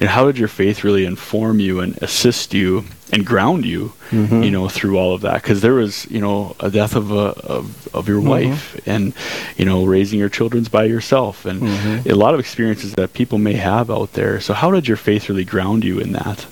And 0.00 0.08
how 0.08 0.26
did 0.26 0.38
your 0.38 0.48
faith 0.48 0.84
really 0.84 1.04
inform 1.04 1.60
you 1.60 1.80
and 1.80 1.96
assist 2.02 2.54
you 2.54 2.84
and 3.12 3.24
ground 3.24 3.64
you, 3.64 3.92
Mhm. 4.10 4.44
you 4.44 4.50
know, 4.50 4.68
through 4.68 4.98
all 4.98 5.14
of 5.14 5.22
that? 5.22 5.42
Because 5.42 5.60
there 5.60 5.74
was, 5.74 6.06
you 6.10 6.20
know, 6.20 6.54
a 6.60 6.70
death 6.70 6.94
of 6.96 7.10
a 7.10 7.14
of, 7.56 7.88
of 7.94 8.08
your 8.08 8.20
wife, 8.20 8.78
and 8.86 9.12
you 9.56 9.64
know, 9.64 9.84
raising 9.84 10.18
your 10.18 10.28
children's 10.28 10.68
by 10.68 10.84
yourself, 10.84 11.44
and 11.46 11.62
Mhm. 11.62 12.06
a 12.10 12.14
lot 12.14 12.34
of 12.34 12.40
experiences 12.40 12.92
that 12.94 13.12
people 13.14 13.38
may 13.38 13.54
have 13.54 13.90
out 13.90 14.12
there. 14.12 14.40
So, 14.40 14.54
how 14.54 14.70
did 14.70 14.86
your 14.88 14.96
faith 14.98 15.28
really 15.28 15.44
ground 15.44 15.84
you 15.84 15.98
in 15.98 16.12
that? 16.12 16.46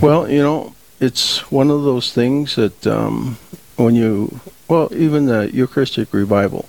Well, 0.00 0.28
you 0.30 0.42
know, 0.42 0.74
it's 1.00 1.50
one 1.50 1.70
of 1.70 1.82
those 1.84 2.12
things 2.12 2.54
that 2.56 2.86
um, 2.86 3.36
when 3.76 3.94
you, 3.94 4.40
well, 4.68 4.88
even 4.94 5.26
the 5.26 5.50
Eucharistic 5.52 6.12
revival, 6.12 6.66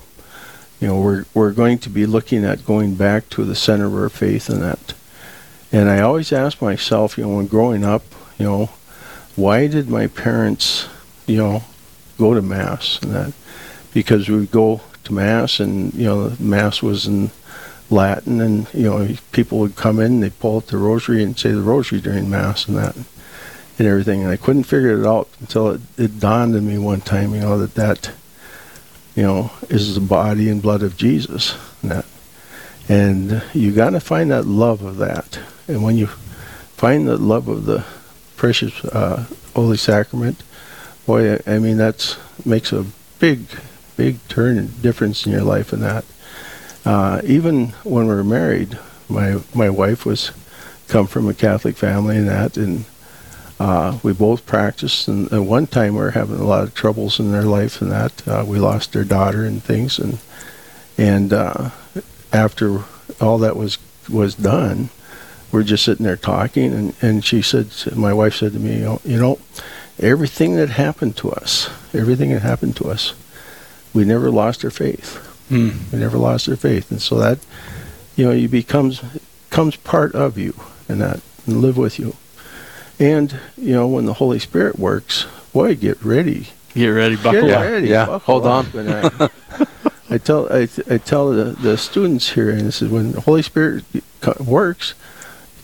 you 0.80 0.88
know, 0.88 1.00
we're 1.00 1.24
we're 1.34 1.52
going 1.52 1.78
to 1.78 1.90
be 1.90 2.06
looking 2.06 2.44
at 2.44 2.66
going 2.66 2.94
back 2.94 3.28
to 3.30 3.44
the 3.44 3.54
center 3.54 3.86
of 3.86 3.94
our 3.94 4.08
faith 4.08 4.48
and 4.48 4.62
that. 4.62 4.94
And 5.72 5.88
I 5.88 6.00
always 6.00 6.32
ask 6.32 6.62
myself, 6.62 7.18
you 7.18 7.24
know, 7.24 7.36
when 7.36 7.46
growing 7.46 7.84
up, 7.84 8.04
you 8.38 8.46
know, 8.46 8.70
why 9.36 9.66
did 9.66 9.88
my 9.88 10.06
parents, 10.06 10.88
you 11.26 11.36
know, 11.36 11.64
go 12.18 12.34
to 12.34 12.42
mass 12.42 13.00
and 13.02 13.12
that? 13.12 13.32
Because 13.92 14.28
we 14.28 14.36
would 14.36 14.50
go 14.50 14.80
to 15.04 15.12
mass, 15.12 15.60
and 15.60 15.92
you 15.94 16.04
know, 16.04 16.32
mass 16.38 16.82
was 16.82 17.06
in 17.06 17.30
Latin, 17.90 18.40
and 18.40 18.66
you 18.72 18.84
know, 18.84 19.08
people 19.32 19.58
would 19.58 19.76
come 19.76 20.00
in, 20.00 20.20
they'd 20.20 20.38
pull 20.38 20.56
out 20.56 20.66
the 20.68 20.76
rosary 20.76 21.22
and 21.22 21.38
say 21.38 21.52
the 21.52 21.60
rosary 21.60 22.00
during 22.00 22.30
mass 22.30 22.66
and 22.66 22.76
that, 22.76 22.96
and 22.96 23.86
everything. 23.86 24.22
And 24.22 24.30
I 24.30 24.36
couldn't 24.36 24.64
figure 24.64 25.00
it 25.00 25.06
out 25.06 25.28
until 25.40 25.70
it, 25.70 25.80
it 25.96 26.20
dawned 26.20 26.54
on 26.54 26.66
me 26.66 26.78
one 26.78 27.00
time, 27.00 27.34
you 27.34 27.40
know, 27.40 27.58
that 27.58 27.74
that, 27.74 28.12
you 29.14 29.22
know, 29.22 29.50
is 29.68 29.94
the 29.94 30.00
body 30.00 30.48
and 30.48 30.62
blood 30.62 30.82
of 30.82 30.96
Jesus. 30.96 31.56
And 31.82 31.90
that, 31.90 32.06
and 32.88 33.42
you 33.54 33.72
got 33.72 33.90
to 33.90 34.00
find 34.00 34.30
that 34.30 34.46
love 34.46 34.82
of 34.82 34.96
that. 34.98 35.38
And 35.68 35.82
when 35.82 35.96
you 35.96 36.06
find 36.06 37.08
the 37.08 37.16
love 37.16 37.48
of 37.48 37.64
the 37.64 37.84
precious 38.36 38.84
uh, 38.84 39.26
Holy 39.54 39.76
Sacrament, 39.76 40.42
boy, 41.06 41.38
I, 41.46 41.58
mean, 41.58 41.76
that's 41.76 42.16
makes 42.44 42.72
a 42.72 42.84
big, 43.18 43.46
big 43.96 44.26
turn 44.28 44.58
and 44.58 44.82
difference 44.82 45.26
in 45.26 45.32
your 45.32 45.42
life. 45.42 45.72
In 45.72 45.80
that, 45.80 46.04
uh, 46.84 47.20
even 47.24 47.68
when 47.84 48.06
we 48.06 48.14
were 48.14 48.24
married, 48.24 48.78
my 49.08 49.40
my 49.54 49.70
wife 49.70 50.04
was 50.04 50.32
come 50.88 51.06
from 51.06 51.28
a 51.28 51.34
Catholic 51.34 51.76
family 51.76 52.16
and 52.16 52.28
that, 52.28 52.56
and 52.56 52.84
uh, 53.60 53.98
we 54.02 54.12
both 54.12 54.46
practiced. 54.46 55.08
And 55.08 55.32
at 55.32 55.42
one 55.42 55.66
time, 55.66 55.94
we 55.94 56.00
were 56.00 56.10
having 56.10 56.38
a 56.38 56.44
lot 56.44 56.64
of 56.64 56.74
troubles 56.74 57.20
in 57.20 57.32
their 57.32 57.42
life 57.42 57.80
and 57.80 57.90
that. 57.90 58.26
Uh, 58.26 58.44
we 58.46 58.58
lost 58.58 58.96
our 58.96 59.04
daughter 59.04 59.44
and 59.44 59.62
things, 59.62 59.98
and 59.98 60.18
and 60.98 61.32
uh, 61.32 61.70
after 62.32 62.84
all 63.20 63.38
that 63.38 63.56
was 63.56 63.78
was 64.08 64.34
done, 64.34 64.90
we're 65.52 65.62
just 65.62 65.84
sitting 65.84 66.04
there 66.04 66.16
talking, 66.16 66.72
and, 66.72 66.94
and 67.00 67.24
she 67.24 67.40
said, 67.40 67.70
my 67.94 68.12
wife 68.12 68.34
said 68.34 68.52
to 68.52 68.58
me, 68.58 68.78
you 68.78 69.20
know, 69.20 69.38
everything 69.98 70.56
that 70.56 70.70
happened 70.70 71.16
to 71.16 71.30
us, 71.30 71.70
everything 71.94 72.30
that 72.30 72.42
happened 72.42 72.76
to 72.76 72.90
us, 72.90 73.14
we 73.94 74.04
never 74.04 74.30
lost 74.30 74.64
our 74.64 74.70
faith. 74.70 75.16
Hmm. 75.48 75.70
We 75.92 75.98
never 76.00 76.18
lost 76.18 76.48
our 76.48 76.56
faith, 76.56 76.90
and 76.90 77.00
so 77.00 77.18
that 77.18 77.38
you 78.16 78.24
know, 78.24 78.32
you 78.32 78.48
becomes 78.48 79.00
becomes 79.48 79.76
part 79.76 80.14
of 80.14 80.38
you, 80.38 80.54
and 80.88 81.00
that 81.00 81.20
and 81.46 81.60
live 81.60 81.76
with 81.76 81.98
you. 81.98 82.16
And 82.98 83.38
you 83.56 83.72
know, 83.72 83.86
when 83.88 84.06
the 84.06 84.14
Holy 84.14 84.38
Spirit 84.38 84.78
works, 84.78 85.26
boy, 85.52 85.74
get 85.74 86.02
ready. 86.04 86.48
Get 86.74 86.88
ready, 86.88 87.16
buckle 87.16 87.42
Get 87.42 87.50
up. 87.50 87.62
ready. 87.62 87.88
yeah, 87.88 88.06
buckle 88.06 88.18
hold 88.40 88.46
up. 88.46 88.74
And 88.74 88.90
I, 88.90 89.28
I 90.10 90.18
tell 90.18 90.52
I, 90.52 90.68
I 90.90 90.98
tell 90.98 91.30
the, 91.30 91.44
the 91.60 91.76
students 91.76 92.30
here, 92.30 92.50
and 92.50 92.62
this 92.62 92.82
is 92.82 92.88
when 92.90 93.12
the 93.12 93.20
Holy 93.20 93.42
Spirit 93.42 93.84
works, 94.40 94.94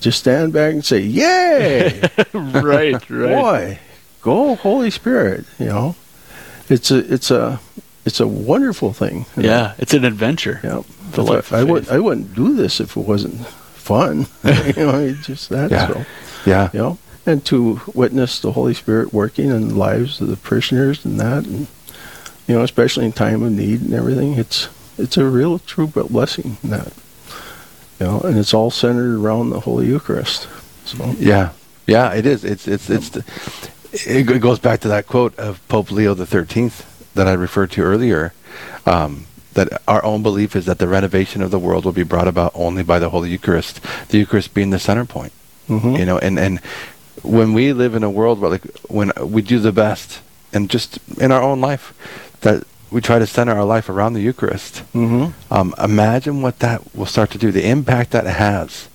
just 0.00 0.18
stand 0.20 0.52
back 0.52 0.72
and 0.72 0.84
say, 0.84 1.00
"Yay!" 1.00 2.00
right, 2.32 2.92
right. 3.10 3.10
Boy, 3.10 3.78
go 4.22 4.54
Holy 4.56 4.90
Spirit. 4.90 5.44
You 5.58 5.66
know, 5.66 5.96
it's 6.68 6.90
a 6.90 7.12
it's 7.12 7.30
a 7.30 7.60
it's 8.04 8.20
a 8.20 8.26
wonderful 8.26 8.92
thing. 8.92 9.26
you 9.36 9.42
know. 9.44 9.48
Yeah, 9.48 9.74
it's 9.78 9.94
an 9.94 10.04
adventure. 10.04 10.60
Yeah. 10.64 10.82
The 11.12 11.22
life 11.24 11.52
of 11.52 11.58
I 11.58 11.64
would 11.64 11.88
I 11.88 11.98
wouldn't 11.98 12.34
do 12.34 12.54
this 12.54 12.78
if 12.80 12.96
it 12.96 13.00
wasn't 13.04 13.44
fun. 13.46 14.26
you 14.44 14.84
know, 14.86 14.98
it's 15.00 15.26
just 15.26 15.48
that. 15.50 15.70
Yeah. 15.72 15.88
So 15.88 16.04
Yeah. 16.46 16.70
you 16.72 16.78
know, 16.78 16.98
and 17.26 17.44
to 17.46 17.80
witness 17.94 18.40
the 18.40 18.52
Holy 18.52 18.74
Spirit 18.74 19.12
working 19.12 19.50
in 19.50 19.68
the 19.68 19.74
lives 19.74 20.20
of 20.20 20.28
the 20.28 20.36
parishioners 20.36 21.04
and 21.04 21.20
that, 21.20 21.44
and 21.44 21.66
you 22.46 22.54
know, 22.56 22.62
especially 22.62 23.04
in 23.04 23.12
time 23.12 23.42
of 23.42 23.52
need 23.52 23.82
and 23.82 23.94
everything, 23.94 24.34
it's 24.34 24.68
it's 24.98 25.16
a 25.16 25.24
real 25.24 25.58
true 25.60 25.86
blessing. 25.86 26.56
in 26.62 26.70
That 26.70 26.92
you 27.98 28.06
know, 28.06 28.20
and 28.20 28.38
it's 28.38 28.54
all 28.54 28.70
centered 28.70 29.16
around 29.18 29.50
the 29.50 29.60
Holy 29.60 29.86
Eucharist. 29.86 30.48
So 30.84 31.14
Yeah, 31.18 31.50
yeah, 31.86 32.12
it 32.14 32.26
is. 32.26 32.44
It's 32.44 32.66
it's 32.66 32.88
it's. 32.90 33.10
The, 33.10 33.24
it 33.92 34.40
goes 34.40 34.58
back 34.60 34.80
to 34.80 34.88
that 34.88 35.06
quote 35.06 35.36
of 35.38 35.66
Pope 35.68 35.90
Leo 35.90 36.14
the 36.14 36.26
Thirteenth 36.26 36.86
that 37.14 37.26
I 37.26 37.32
referred 37.32 37.70
to 37.72 37.82
earlier. 37.82 38.32
Um, 38.86 39.26
that 39.54 39.82
our 39.88 40.04
own 40.04 40.22
belief 40.22 40.54
is 40.54 40.66
that 40.66 40.78
the 40.78 40.86
renovation 40.86 41.42
of 41.42 41.50
the 41.50 41.58
world 41.58 41.84
will 41.84 41.92
be 41.92 42.04
brought 42.04 42.28
about 42.28 42.52
only 42.54 42.84
by 42.84 43.00
the 43.00 43.10
Holy 43.10 43.30
Eucharist. 43.30 43.80
The 44.08 44.18
Eucharist 44.18 44.54
being 44.54 44.70
the 44.70 44.78
center 44.78 45.04
point. 45.04 45.32
mhm. 45.68 45.98
You 45.98 46.04
know, 46.06 46.18
and 46.18 46.38
and 46.38 46.60
when 47.22 47.52
we 47.52 47.72
live 47.72 47.94
in 47.94 48.02
a 48.02 48.10
world 48.10 48.40
where 48.40 48.50
like 48.50 48.64
when 48.88 49.12
we 49.20 49.42
do 49.42 49.58
the 49.58 49.72
best 49.72 50.20
and 50.52 50.68
just 50.70 50.98
in 51.18 51.30
our 51.32 51.42
own 51.42 51.60
life 51.60 51.92
that 52.40 52.64
we 52.90 53.00
try 53.00 53.18
to 53.18 53.26
center 53.26 53.52
our 53.52 53.64
life 53.64 53.88
around 53.88 54.14
the 54.14 54.20
Eucharist. 54.20 54.82
Mhm. 54.94 55.32
Um, 55.50 55.74
imagine 55.82 56.42
what 56.42 56.58
that 56.58 56.82
will 56.94 57.06
start 57.06 57.30
to 57.30 57.38
do, 57.38 57.52
the 57.52 57.68
impact 57.68 58.10
that 58.10 58.26
it 58.26 58.34
has 58.34 58.88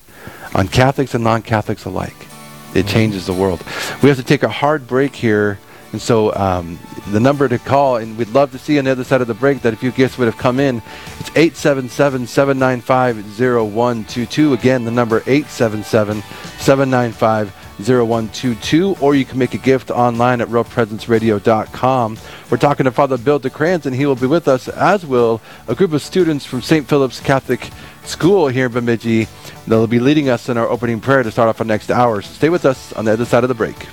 on 0.54 0.68
Catholics 0.68 1.14
and 1.14 1.24
non 1.24 1.42
Catholics 1.42 1.86
alike. 1.86 2.28
It 2.74 2.88
changes 2.88 3.26
the 3.26 3.34
world. 3.34 3.64
We 4.02 4.10
have 4.10 4.18
to 4.18 4.24
take 4.24 4.44
a 4.44 4.50
hard 4.50 4.86
break 4.86 5.16
here. 5.16 5.60
And 5.94 6.02
so 6.02 6.36
um, 6.36 6.78
the 7.12 7.22
number 7.22 7.48
to 7.48 7.58
call, 7.58 7.96
and 7.96 8.18
we'd 8.18 8.30
love 8.34 8.52
to 8.52 8.58
see 8.58 8.78
on 8.78 8.84
the 8.84 8.92
other 8.92 9.06
side 9.06 9.22
of 9.22 9.28
the 9.28 9.34
break 9.34 9.62
that 9.62 9.72
a 9.74 9.78
few 9.78 9.92
gifts 9.92 10.18
would 10.18 10.26
have 10.26 10.38
come 10.38 10.60
in. 10.60 10.82
It's 11.22 11.30
877 11.38 12.28
795 12.28 13.18
0122. 13.40 14.52
Again, 14.54 14.84
the 14.84 14.92
number 14.92 15.20
877 15.26 16.22
795 16.60 17.54
0122. 17.78 18.98
Or 19.02 19.16
you 19.16 19.26
can 19.26 19.38
make 19.38 19.54
a 19.54 19.58
gift 19.58 19.92
online 19.92 20.42
at 20.42 20.48
realpresenceradio.com. 20.48 22.18
We're 22.50 22.58
talking 22.58 22.84
to 22.86 22.92
Father 22.92 23.18
Bill 23.18 23.40
DeCrans, 23.40 23.86
and 23.86 23.96
he 23.96 24.06
will 24.06 24.16
be 24.16 24.28
with 24.28 24.48
us, 24.48 24.68
as 24.68 25.06
will 25.06 25.42
a 25.68 25.76
group 25.76 25.94
of 25.94 26.02
students 26.02 26.46
from 26.46 26.62
St. 26.62 26.88
Philip's 26.88 27.20
Catholic 27.20 27.70
School 28.04 28.48
here 28.48 28.68
in 28.68 28.72
Bemidji. 28.72 29.28
They'll 29.68 29.88
be 29.88 30.00
leading 30.00 30.30
us 30.30 30.50
in 30.50 30.58
our 30.58 30.68
opening 30.68 31.00
prayer 31.02 31.24
to 31.24 31.32
start 31.32 31.50
off 31.50 31.60
our 31.60 31.66
next 31.66 31.90
hour. 31.92 32.22
So 32.22 32.32
stay 32.34 32.50
with 32.50 32.66
us 32.66 32.94
on 32.94 33.06
the 33.06 33.14
other 33.14 33.26
side 33.26 33.44
of 33.44 33.50
the 33.50 33.56
break. 33.56 33.88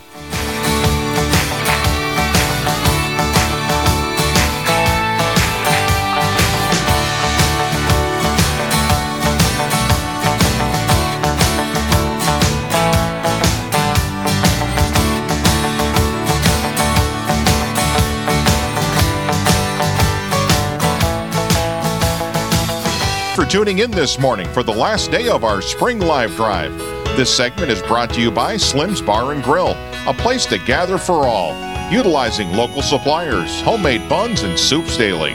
Tuning 23.53 23.81
in 23.81 23.91
this 23.91 24.19
morning 24.19 24.49
for 24.55 24.63
the 24.63 24.73
last 24.73 25.11
day 25.11 25.29
of 25.29 25.45
our 25.45 25.61
Spring 25.61 25.99
Live 25.99 26.35
Drive. 26.37 26.75
This 27.19 27.37
segment 27.37 27.71
is 27.71 27.83
brought 27.83 28.09
to 28.15 28.21
you 28.23 28.31
by 28.31 28.57
Slim's 28.57 29.03
Bar 29.03 29.35
and 29.35 29.43
Grill, 29.45 29.77
a 30.09 30.15
place 30.17 30.47
to 30.47 30.57
gather 30.57 30.97
for 30.97 31.27
all, 31.27 31.53
utilizing 31.93 32.51
local 32.53 32.81
suppliers, 32.81 33.61
homemade 33.61 34.09
buns, 34.09 34.43
and 34.43 34.59
soups 34.59 34.97
daily. 34.97 35.33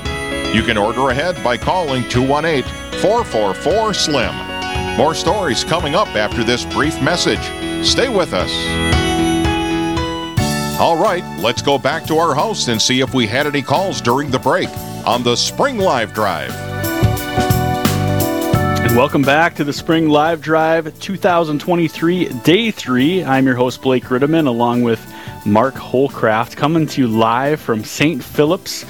You 0.51 0.63
can 0.63 0.79
order 0.79 1.11
ahead 1.11 1.43
by 1.43 1.57
calling 1.57 2.09
218 2.09 2.63
444 3.01 3.93
SLIM. 3.93 4.97
More 4.97 5.13
stories 5.13 5.63
coming 5.63 5.93
up 5.93 6.07
after 6.15 6.43
this 6.43 6.65
brief 6.65 6.99
message. 6.99 7.45
Stay 7.85 8.09
with 8.09 8.33
us. 8.33 8.49
All 10.79 10.97
right, 10.97 11.23
let's 11.39 11.61
go 11.61 11.77
back 11.77 12.03
to 12.07 12.17
our 12.17 12.33
host 12.33 12.67
and 12.67 12.81
see 12.81 13.01
if 13.01 13.13
we 13.13 13.27
had 13.27 13.45
any 13.45 13.61
calls 13.61 14.01
during 14.01 14.31
the 14.31 14.39
break 14.39 14.69
on 15.05 15.21
the 15.21 15.35
Spring 15.35 15.77
Live 15.77 16.15
Drive. 16.15 16.67
And 18.87 18.95
welcome 18.95 19.21
back 19.21 19.55
to 19.55 19.65
the 19.65 19.73
Spring 19.73 20.07
Live 20.07 20.41
Drive 20.41 20.97
2023, 21.01 22.29
Day 22.45 22.71
3. 22.71 23.25
I'm 23.25 23.45
your 23.45 23.55
host, 23.55 23.81
Blake 23.81 24.05
Ritteman, 24.05 24.47
along 24.47 24.83
with 24.83 25.05
Mark 25.45 25.73
Hollcraft, 25.73 26.55
coming 26.55 26.87
to 26.87 27.01
you 27.01 27.07
live 27.09 27.59
from 27.59 27.83
St. 27.83 28.23
Philip's 28.23 28.85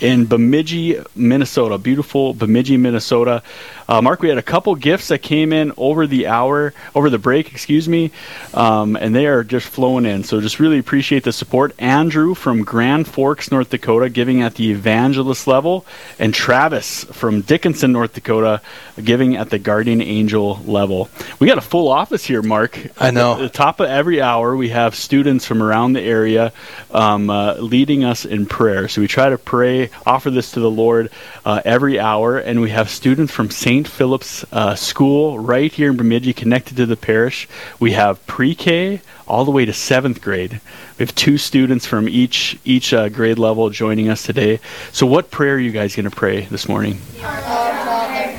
in 0.00 0.24
Bemidji, 0.24 1.00
Minnesota. 1.14 1.76
Beautiful 1.76 2.32
Bemidji, 2.32 2.78
Minnesota. 2.78 3.42
Uh, 3.88 4.00
Mark, 4.00 4.20
we 4.20 4.28
had 4.28 4.38
a 4.38 4.42
couple 4.42 4.74
gifts 4.74 5.08
that 5.08 5.18
came 5.18 5.52
in 5.52 5.72
over 5.76 6.06
the 6.06 6.26
hour, 6.26 6.72
over 6.94 7.10
the 7.10 7.18
break, 7.18 7.50
excuse 7.52 7.88
me, 7.88 8.10
um, 8.54 8.96
and 8.96 9.14
they 9.14 9.26
are 9.26 9.44
just 9.44 9.66
flowing 9.66 10.06
in. 10.06 10.24
So 10.24 10.40
just 10.40 10.60
really 10.60 10.78
appreciate 10.78 11.24
the 11.24 11.32
support. 11.32 11.74
Andrew 11.78 12.34
from 12.34 12.64
Grand 12.64 13.06
Forks, 13.08 13.50
North 13.50 13.70
Dakota, 13.70 14.08
giving 14.08 14.42
at 14.42 14.54
the 14.54 14.70
evangelist 14.70 15.46
level, 15.46 15.84
and 16.18 16.32
Travis 16.32 17.04
from 17.04 17.40
Dickinson, 17.40 17.92
North 17.92 18.14
Dakota, 18.14 18.60
giving 19.02 19.36
at 19.36 19.50
the 19.50 19.58
guardian 19.58 20.00
angel 20.00 20.60
level. 20.64 21.08
We 21.38 21.46
got 21.46 21.58
a 21.58 21.62
full 21.62 21.88
office 21.88 22.24
here, 22.24 22.42
Mark. 22.42 22.78
I 23.00 23.10
know. 23.10 23.34
At 23.34 23.38
the 23.38 23.48
top 23.48 23.80
of 23.80 23.88
every 23.88 24.20
hour, 24.20 24.56
we 24.56 24.68
have 24.70 24.94
students 24.94 25.46
from 25.46 25.62
around 25.62 25.94
the 25.94 26.02
area 26.02 26.52
um, 26.90 27.30
uh, 27.30 27.54
leading 27.54 28.04
us 28.04 28.24
in 28.24 28.46
prayer. 28.46 28.88
So 28.88 29.00
we 29.00 29.08
try 29.08 29.30
to 29.30 29.38
pray, 29.38 29.90
offer 30.06 30.30
this 30.30 30.52
to 30.52 30.60
the 30.60 30.70
Lord 30.70 31.10
uh, 31.44 31.62
every 31.64 31.98
hour, 31.98 32.38
and 32.38 32.60
we 32.60 32.70
have 32.70 32.90
students 32.90 33.32
from 33.32 33.50
St. 33.50 33.71
Philip's 33.80 34.44
uh, 34.52 34.74
School 34.74 35.38
right 35.38 35.72
here 35.72 35.90
in 35.90 35.96
Bemidji 35.96 36.34
connected 36.34 36.76
to 36.76 36.84
the 36.84 36.96
parish. 36.96 37.48
We 37.80 37.92
have 37.92 38.24
pre-K 38.26 39.00
all 39.26 39.46
the 39.46 39.50
way 39.50 39.64
to 39.64 39.72
seventh 39.72 40.20
grade. 40.20 40.60
We 40.98 41.04
have 41.04 41.14
two 41.14 41.38
students 41.38 41.86
from 41.86 42.08
each 42.08 42.58
each 42.64 42.92
uh, 42.92 43.08
grade 43.08 43.38
level 43.38 43.70
joining 43.70 44.10
us 44.10 44.24
today. 44.24 44.60
So, 44.92 45.06
what 45.06 45.30
prayer 45.30 45.54
are 45.54 45.58
you 45.58 45.70
guys 45.70 45.96
going 45.96 46.08
to 46.08 46.14
pray 46.14 46.42
this 46.42 46.68
morning? 46.68 46.98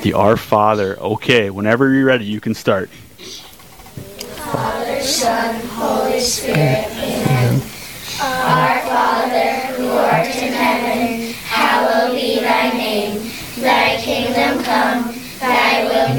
The 0.04 0.14
Our 0.14 0.38
Father. 0.38 1.00
Okay, 1.00 1.50
whenever 1.50 1.92
you're 1.92 2.06
ready, 2.06 2.26
you 2.26 2.40
can 2.40 2.54
start. 2.54 2.90
Father, 4.52 5.02
Son, 5.02 5.66
Holy 5.68 6.20
Spirit. 6.20 6.86
Amen. 6.92 7.62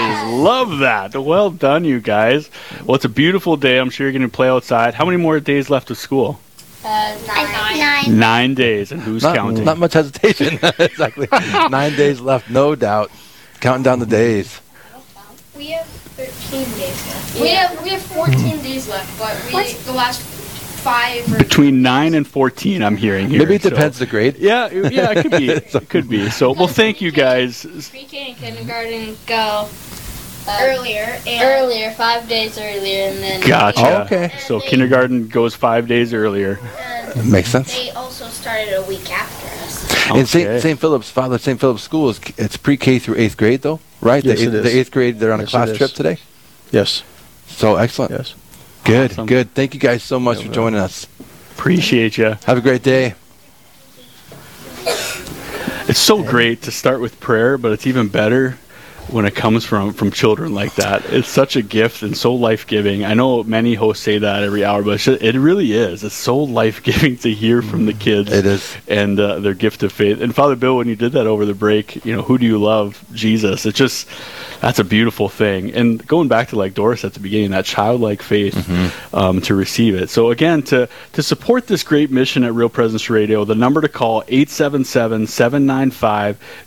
I 0.00 0.30
love 0.30 0.78
that. 0.78 1.14
Well 1.16 1.50
done, 1.50 1.84
you 1.84 2.00
guys. 2.00 2.50
Well, 2.84 2.94
it's 2.96 3.04
a 3.04 3.08
beautiful 3.08 3.56
day. 3.56 3.78
I'm 3.78 3.90
sure 3.90 4.06
you're 4.06 4.12
going 4.18 4.28
to 4.28 4.34
play 4.34 4.48
outside. 4.48 4.94
How 4.94 5.04
many 5.04 5.16
more 5.16 5.40
days 5.40 5.70
left 5.70 5.90
of 5.90 5.98
school? 5.98 6.40
Uh, 6.84 7.18
nine. 7.26 8.18
Nine 8.18 8.54
days, 8.54 8.92
and 8.92 9.00
who's 9.02 9.22
Not, 9.22 9.34
counting? 9.36 9.64
not 9.64 9.78
much 9.78 9.92
hesitation. 9.94 10.58
exactly. 10.78 11.26
Nine 11.70 11.94
days 11.96 12.20
left, 12.20 12.48
no 12.48 12.74
doubt. 12.74 13.10
Counting 13.60 13.82
down 13.82 13.98
the 13.98 14.06
days. 14.06 14.60
We 15.56 15.66
have 15.72 15.86
13 15.86 16.64
days 16.64 16.78
left. 16.80 17.40
We 17.40 17.48
have 17.48 17.82
we 17.82 17.90
have 17.90 18.02
14 18.02 18.62
days 18.62 18.88
left, 18.88 19.18
but 19.18 19.36
we 19.52 19.72
the 19.84 19.92
last 19.92 20.22
five 20.78 21.26
Between 21.36 21.82
nine 21.82 22.14
and 22.14 22.26
fourteen, 22.26 22.82
I'm 22.82 22.96
hearing 22.96 23.28
here. 23.28 23.40
Maybe 23.40 23.56
it 23.56 23.62
so- 23.62 23.70
depends 23.70 23.98
the 23.98 24.06
grade. 24.06 24.36
Yeah, 24.38 24.68
it- 24.68 24.92
yeah, 24.92 25.10
it 25.10 25.22
could 25.22 25.32
be. 25.32 25.48
It 25.78 25.88
could 25.88 26.08
be. 26.08 26.30
So, 26.30 26.52
well, 26.52 26.68
thank 26.68 27.00
you 27.00 27.10
guys. 27.10 27.66
pre-K 27.90 28.28
and 28.30 28.36
kindergarten 28.36 29.16
go 29.26 29.68
Uh, 30.48 30.58
earlier 30.62 31.20
and 31.26 31.42
earlier, 31.42 31.90
five 31.92 32.26
days 32.28 32.58
earlier, 32.58 33.08
and 33.10 33.18
then 33.18 33.40
Gotcha. 33.46 33.80
Oh, 33.80 34.02
okay. 34.04 34.32
So 34.38 34.60
kindergarten 34.60 35.28
goes 35.28 35.54
five 35.54 35.86
days 35.86 36.14
earlier. 36.14 36.58
and 37.14 37.30
Makes 37.30 37.50
sense. 37.50 37.74
they 37.74 37.90
also 37.90 38.26
started 38.28 38.72
a 38.74 38.82
week 38.82 39.10
after 39.12 39.46
us. 39.64 40.16
In 40.16 40.24
St. 40.26 40.62
St. 40.62 40.80
Philip's, 40.80 41.10
Father 41.10 41.36
St. 41.38 41.60
Philip's 41.60 41.82
School 41.82 42.08
is 42.08 42.18
it's 42.38 42.56
pre-K 42.56 42.98
through 42.98 43.16
eighth 43.16 43.36
grade 43.36 43.60
though, 43.60 43.78
right? 44.00 44.24
Yes, 44.24 44.38
the, 44.38 44.46
it 44.46 44.54
is. 44.54 44.62
the 44.64 44.78
eighth 44.78 44.90
grade 44.90 45.18
they're 45.18 45.32
on 45.34 45.40
Yes, 45.40 45.48
a 45.48 45.50
class 45.50 45.76
trip 45.76 45.90
today. 45.92 46.16
Yes, 46.70 47.02
So 47.46 47.76
excellent. 47.76 48.12
yes. 48.12 48.34
Good, 48.84 49.10
Awesome. 49.12 49.26
good. 49.26 49.52
Thank 49.54 49.74
you 49.74 49.80
guys 49.80 50.02
so 50.02 50.18
much 50.18 50.42
for 50.42 50.50
joining 50.50 50.80
us. 50.80 51.06
Appreciate 51.52 52.16
you. 52.16 52.36
Have 52.46 52.56
a 52.56 52.60
great 52.62 52.82
day. 52.82 53.14
It's 55.90 55.98
so 55.98 56.22
great 56.22 56.62
to 56.62 56.70
start 56.70 57.00
with 57.00 57.18
prayer, 57.20 57.56
but 57.58 57.72
it's 57.72 57.86
even 57.86 58.08
better 58.08 58.58
when 59.10 59.24
it 59.26 59.34
comes 59.34 59.64
from 59.64 59.92
from 59.92 60.10
children 60.10 60.54
like 60.54 60.74
that. 60.76 61.04
It's 61.06 61.28
such 61.28 61.56
a 61.56 61.62
gift 61.62 62.02
and 62.02 62.16
so 62.16 62.34
life 62.34 62.66
giving. 62.66 63.04
I 63.04 63.14
know 63.14 63.42
many 63.42 63.74
hosts 63.74 64.02
say 64.04 64.18
that 64.18 64.42
every 64.42 64.64
hour, 64.64 64.82
but 64.82 64.92
it's 64.94 65.04
ju- 65.04 65.18
it 65.20 65.34
really 65.34 65.72
is. 65.72 66.04
It's 66.04 66.14
so 66.14 66.36
life 66.38 66.82
giving 66.82 67.16
to 67.24 67.32
hear 67.32 67.62
from 67.62 67.86
the 67.86 67.94
kids. 67.94 68.30
It 68.32 68.46
is. 68.46 68.76
and 68.86 69.18
uh, 69.18 69.38
their 69.40 69.54
gift 69.54 69.82
of 69.82 69.92
faith. 69.92 70.20
And 70.20 70.34
Father 70.34 70.56
Bill, 70.56 70.76
when 70.76 70.88
you 70.88 70.96
did 70.96 71.12
that 71.12 71.26
over 71.26 71.44
the 71.46 71.54
break, 71.54 72.04
you 72.04 72.14
know, 72.14 72.22
who 72.22 72.38
do 72.38 72.46
you 72.46 72.58
love? 72.58 73.02
Jesus. 73.12 73.64
It's 73.66 73.78
just 73.78 74.08
that's 74.60 74.78
a 74.78 74.84
beautiful 74.84 75.28
thing. 75.28 75.72
And 75.74 76.04
going 76.06 76.28
back 76.28 76.48
to 76.48 76.56
like 76.56 76.74
Doris 76.74 77.04
at 77.04 77.14
the 77.14 77.20
beginning, 77.20 77.50
that 77.52 77.64
childlike 77.64 78.22
faith 78.22 78.56
um, 79.14 79.40
to 79.42 79.54
receive 79.54 79.94
it. 79.94 80.10
So 80.10 80.30
again, 80.30 80.62
to 80.64 80.88
to 81.12 81.22
support 81.22 81.66
this 81.66 81.82
great 81.82 82.10
mission 82.10 82.42
at 82.44 82.52
Real 82.54 82.68
Presence 82.68 83.08
Radio, 83.08 83.44
the 83.44 83.54
number 83.54 83.80
to 83.80 83.88
call 83.88 84.22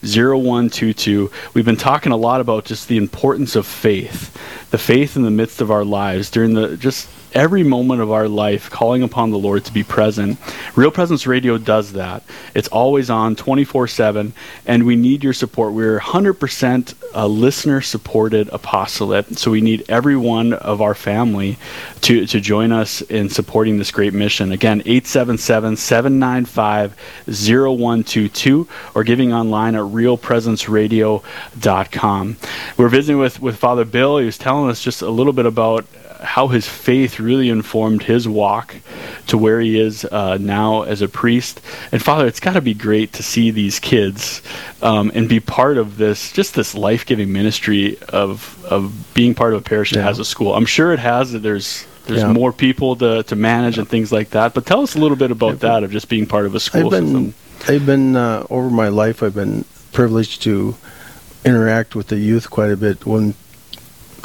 877-795-0122. 0.03 1.31
We've 1.53 1.65
been 1.65 1.75
talking 1.77 2.11
a 2.11 2.17
lot 2.17 2.30
about 2.39 2.63
just 2.65 2.87
the 2.87 2.97
importance 2.97 3.55
of 3.55 3.65
faith, 3.65 4.31
the 4.69 4.77
faith 4.77 5.17
in 5.17 5.23
the 5.23 5.31
midst 5.31 5.59
of 5.59 5.71
our 5.71 5.83
lives 5.83 6.29
during 6.29 6.53
the 6.53 6.77
just 6.77 7.09
every 7.33 7.63
moment 7.63 8.01
of 8.01 8.11
our 8.11 8.27
life 8.27 8.69
calling 8.69 9.01
upon 9.03 9.31
the 9.31 9.37
Lord 9.37 9.63
to 9.65 9.73
be 9.73 9.83
present. 9.83 10.39
Real 10.75 10.91
Presence 10.91 11.27
Radio 11.27 11.57
does 11.57 11.93
that. 11.93 12.23
It's 12.53 12.67
always 12.69 13.09
on 13.09 13.35
24 13.35 13.87
7, 13.87 14.33
and 14.65 14.85
we 14.85 14.95
need 14.95 15.23
your 15.23 15.33
support. 15.33 15.73
We're 15.73 15.99
100% 15.99 16.93
a 17.13 17.27
listener 17.27 17.81
supported 17.81 18.47
apostolate, 18.49 19.37
so 19.37 19.51
we 19.51 19.59
need 19.61 19.85
every 19.89 20.15
one 20.15 20.53
of 20.53 20.81
our 20.81 20.95
family 20.95 21.57
to, 22.01 22.25
to 22.25 22.39
join 22.39 22.71
us 22.71 23.01
in 23.01 23.29
supporting 23.29 23.77
this 23.77 23.91
great 23.91 24.13
mission. 24.13 24.51
Again, 24.51 24.81
877 24.81 25.77
795 25.77 26.95
0122 27.27 28.67
or 28.95 29.03
giving 29.03 29.33
online 29.33 29.75
at 29.75 29.81
realpresenceradio.com. 29.81 32.37
We're 32.77 32.89
visiting 32.89 33.19
with, 33.19 33.41
with 33.41 33.57
Father 33.57 33.85
Bill. 33.85 34.17
He 34.17 34.25
was 34.25 34.37
telling 34.37 34.69
us 34.69 34.83
just 34.83 35.01
a 35.01 35.09
little 35.09 35.33
bit 35.33 35.45
about 35.45 35.85
how 36.21 36.47
his 36.47 36.67
faith 36.67 37.19
really 37.19 37.49
informed 37.49 38.03
his 38.03 38.27
walk 38.27 38.75
to 39.27 39.37
where 39.37 39.59
he 39.59 39.79
is 39.79 40.05
uh, 40.05 40.37
now 40.39 40.83
as 40.83 41.01
a 41.01 41.07
priest. 41.07 41.61
And 41.91 42.01
Father, 42.01 42.27
it's 42.27 42.39
got 42.39 42.53
to 42.53 42.61
be 42.61 42.73
great 42.73 43.13
to 43.13 43.23
see 43.23 43.51
these 43.51 43.79
kids 43.79 44.41
um, 44.81 45.11
and 45.15 45.27
be 45.27 45.39
part 45.39 45.77
of 45.77 45.97
this, 45.97 46.31
just 46.31 46.53
this 46.53 46.75
life 46.75 47.05
giving 47.05 47.31
ministry 47.33 47.97
of 48.09 48.63
of 48.65 49.13
being 49.13 49.33
part 49.35 49.53
of 49.53 49.59
a 49.61 49.63
parish 49.63 49.91
that 49.91 50.03
has 50.03 50.19
a 50.19 50.25
school. 50.25 50.53
I'm 50.55 50.65
sure 50.65 50.93
it 50.93 50.99
has. 50.99 51.31
There's 51.33 51.85
there's 52.05 52.21
Yeah. 52.21 52.31
more 52.33 52.51
people 52.51 52.95
to, 52.97 53.23
to 53.23 53.35
manage 53.35 53.77
and 53.77 53.87
things 53.87 54.11
like 54.11 54.31
that. 54.31 54.53
But 54.53 54.65
tell 54.65 54.81
us 54.81 54.95
a 54.95 54.99
little 54.99 55.17
bit 55.17 55.31
about 55.31 55.59
that 55.59 55.83
of 55.83 55.91
just 55.91 56.09
being 56.09 56.25
part 56.25 56.45
of 56.45 56.55
a 56.55 56.59
school 56.59 56.87
I've 56.87 57.03
system. 57.03 57.13
been, 57.13 57.75
I've 57.75 57.85
been 57.85 58.15
uh, 58.15 58.45
over 58.49 58.69
my 58.69 58.87
life. 58.89 59.21
I've 59.23 59.35
been 59.35 59.65
privileged 59.91 60.41
to 60.43 60.75
interact 61.45 61.95
with 61.95 62.07
the 62.07 62.17
youth 62.17 62.49
quite 62.49 62.71
a 62.71 62.77
bit. 62.77 63.05
When 63.05 63.33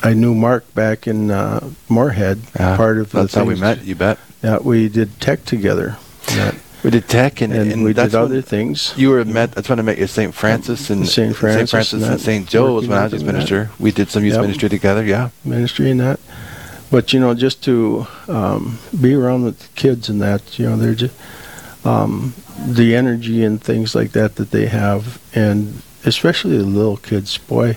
I 0.03 0.13
knew 0.15 0.35
Mark 0.35 0.73
back 0.75 1.07
in 1.07 1.31
uh, 1.31 1.71
Moorhead, 1.89 2.41
Yeah, 2.59 2.77
part 2.77 2.99
of 2.99 3.11
the 3.11 3.21
that's 3.23 3.35
how 3.35 3.45
we 3.45 3.55
met. 3.55 3.83
You 3.85 3.95
bet. 3.95 4.19
Yeah, 4.43 4.59
we 4.59 4.89
did 4.89 5.21
tech 5.21 5.45
together, 5.45 5.97
That- 6.29 6.55
We 6.85 6.91
did 6.91 7.09
tech 7.09 7.41
and, 7.41 7.53
and, 7.53 7.73
and 7.73 7.83
we 7.85 7.93
did 7.93 8.15
other 8.15 8.43
things. 8.43 8.93
You 8.97 9.11
were 9.11 9.25
met. 9.25 9.53
That's 9.53 9.69
when 9.69 9.79
I 9.79 9.83
met 9.83 9.97
you, 9.99 10.05
at 10.05 10.11
St. 10.11 10.33
Francis 10.35 10.91
and 10.91 11.09
St. 11.09 11.35
Francis 11.35 11.71
Francis 11.71 12.07
and 12.07 12.21
St. 12.21 12.49
Joe's 12.49 12.87
when 12.87 12.99
I 12.99 13.05
was 13.05 13.13
youth 13.13 13.21
and 13.23 13.29
that. 13.29 13.33
minister. 13.33 13.71
We 13.81 13.91
did 13.91 14.09
some 14.11 14.23
youth 14.25 14.35
Yep. 14.35 14.43
ministry 14.43 14.69
together. 14.69 15.03
Yeah. 15.05 15.31
ministry 15.45 15.91
and 15.91 15.99
that. 16.01 16.21
But 16.91 17.13
you 17.13 17.19
know, 17.19 17.35
just 17.35 17.65
to 17.65 18.07
um, 18.29 18.79
be 19.01 19.15
around 19.15 19.43
with 19.45 19.59
the 19.59 19.69
kids 19.75 20.09
and 20.09 20.21
that, 20.23 20.59
you 20.59 20.69
know, 20.69 20.77
they're 20.77 20.95
just 20.95 21.15
um, 21.85 22.35
the 22.65 22.95
energy 22.95 23.43
and 23.43 23.61
things 23.61 23.95
like 23.97 24.13
that 24.13 24.37
that 24.37 24.51
they 24.53 24.67
have, 24.67 25.21
and 25.35 25.83
especially 26.05 26.57
the 26.59 26.65
little 26.65 26.97
kids. 26.99 27.39
Boy, 27.39 27.77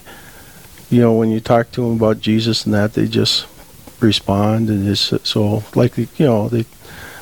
you 0.90 1.02
know, 1.02 1.14
when 1.14 1.30
you 1.30 1.40
talk 1.40 1.72
to 1.72 1.82
them 1.82 1.98
about 1.98 2.20
Jesus 2.20 2.66
and 2.66 2.74
that, 2.74 2.94
they 2.94 3.08
just 3.08 3.46
respond 4.00 4.70
and 4.70 4.86
just 4.86 5.26
so 5.26 5.64
like 5.76 5.98
you 5.98 6.08
know, 6.20 6.50
they 6.50 6.66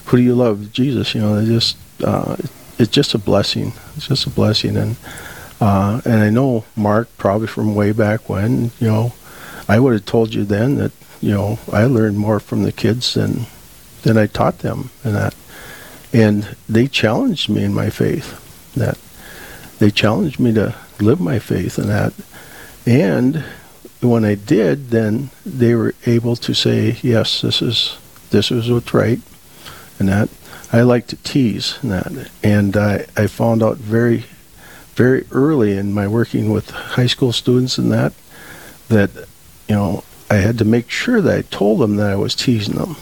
who 0.06 0.18
do 0.18 0.24
you 0.24 0.36
love? 0.36 0.72
Jesus. 0.72 1.14
You 1.14 1.22
know, 1.22 1.40
they 1.40 1.46
just 1.46 1.78
uh, 2.04 2.38
it's 2.80 2.92
just 2.92 3.14
a 3.14 3.18
blessing. 3.18 3.74
It's 3.96 4.08
just 4.08 4.26
a 4.26 4.30
blessing, 4.30 4.78
and 4.78 4.96
uh, 5.60 6.02
and 6.06 6.22
I 6.22 6.30
know 6.30 6.66
Mark 6.76 7.10
probably 7.18 7.48
from 7.48 7.76
way 7.76 7.92
back 7.92 8.30
when. 8.30 8.72
You 8.80 8.88
know, 8.88 9.14
I 9.68 9.80
would 9.80 9.94
have 9.94 10.06
told 10.06 10.34
you 10.34 10.46
then 10.46 10.76
that 10.76 10.92
you 11.22 11.32
know 11.32 11.60
I 11.72 11.86
learned 11.86 12.18
more 12.18 12.40
from 12.40 12.64
the 12.64 12.72
kids 12.72 13.16
than 13.16 13.48
than 14.04 14.18
I 14.18 14.28
taught 14.28 14.60
them, 14.60 14.92
and 15.04 15.16
that, 15.16 15.36
and 16.14 16.56
they 16.70 16.88
challenged 16.88 17.50
me 17.50 17.64
in 17.64 17.74
my 17.74 17.90
faith. 17.90 18.44
That 18.76 18.98
they 19.80 19.92
challenged 19.92 20.40
me 20.40 20.54
to 20.54 20.76
live 21.00 21.20
my 21.20 21.40
faith 21.40 21.78
in 21.78 21.88
that, 21.88 22.14
and 22.88 23.44
when 24.02 24.24
I 24.24 24.36
did, 24.36 24.92
then 24.92 25.30
they 25.46 25.76
were 25.76 25.94
able 26.06 26.38
to 26.38 26.54
say, 26.54 26.98
yes, 27.02 27.42
this 27.42 27.62
is 27.62 27.98
this 28.30 28.50
is 28.50 28.72
what's 28.72 28.94
right, 28.94 29.20
and 30.00 30.08
that 30.08 30.30
I 30.72 30.82
like 30.82 31.08
to 31.08 31.16
tease 31.18 31.78
that, 31.84 32.30
and 32.42 32.78
I 32.78 33.06
I 33.16 33.28
found 33.28 33.62
out 33.62 33.78
very 33.78 34.26
very 34.96 35.26
early 35.32 35.78
in 35.78 35.94
my 35.94 36.08
working 36.08 36.50
with 36.50 36.72
high 36.72 37.06
school 37.06 37.32
students 37.32 37.78
and 37.78 37.92
that 37.92 38.14
that 38.88 39.12
you 39.68 39.76
know 39.76 40.04
I 40.30 40.36
had 40.36 40.58
to 40.58 40.66
make 40.66 40.90
sure 40.90 41.22
that 41.22 41.38
I 41.38 41.42
told 41.44 41.80
them 41.80 41.98
that 41.98 42.10
I 42.10 42.16
was 42.16 42.36
teasing 42.36 42.76
them. 42.76 42.96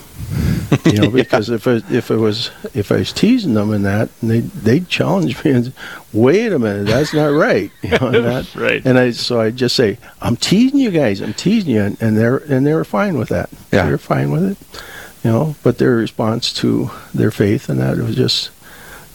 You 0.85 1.01
know, 1.01 1.09
because 1.09 1.49
if 1.49 1.67
I, 1.67 1.81
if 1.89 2.11
it 2.11 2.17
was 2.17 2.51
if 2.73 2.91
I 2.91 2.97
was 2.97 3.11
teasing 3.11 3.53
them 3.53 3.73
in 3.73 3.83
that, 3.83 4.09
and 4.21 4.29
they 4.31 4.39
they 4.39 4.79
challenge 4.81 5.43
me 5.43 5.51
and 5.51 5.65
say, 5.65 5.71
wait 6.13 6.51
a 6.53 6.59
minute, 6.59 6.87
that's 6.87 7.13
not 7.13 7.27
right. 7.27 7.71
You 7.81 7.91
know, 7.91 8.07
and 8.07 8.15
that, 8.25 8.55
Right. 8.55 8.85
And 8.85 8.97
I 8.97 9.11
so 9.11 9.41
I 9.41 9.51
just 9.51 9.75
say 9.75 9.97
I'm 10.21 10.35
teasing 10.35 10.79
you 10.79 10.91
guys, 10.91 11.21
I'm 11.21 11.33
teasing 11.33 11.73
you, 11.73 11.81
and, 11.81 12.01
and 12.01 12.17
they're 12.17 12.37
and 12.37 12.65
they 12.65 12.73
were 12.73 12.85
fine 12.85 13.17
with 13.17 13.29
that. 13.29 13.49
Yeah. 13.71 13.85
they're 13.87 13.97
fine 13.97 14.31
with 14.31 14.43
it. 14.51 14.57
You 15.23 15.31
know, 15.31 15.55
but 15.63 15.79
their 15.79 15.95
response 15.95 16.53
to 16.53 16.91
their 17.13 17.31
faith 17.31 17.67
and 17.67 17.79
that 17.79 17.97
it 17.97 18.03
was 18.03 18.15
just 18.15 18.51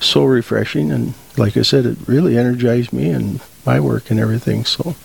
so 0.02 0.24
refreshing, 0.24 0.90
and 0.90 1.14
like 1.36 1.56
I 1.56 1.62
said, 1.62 1.86
it 1.86 1.98
really 2.06 2.36
energized 2.36 2.92
me 2.92 3.10
and 3.10 3.40
my 3.64 3.78
work 3.78 4.10
and 4.10 4.18
everything. 4.18 4.64
So 4.64 4.96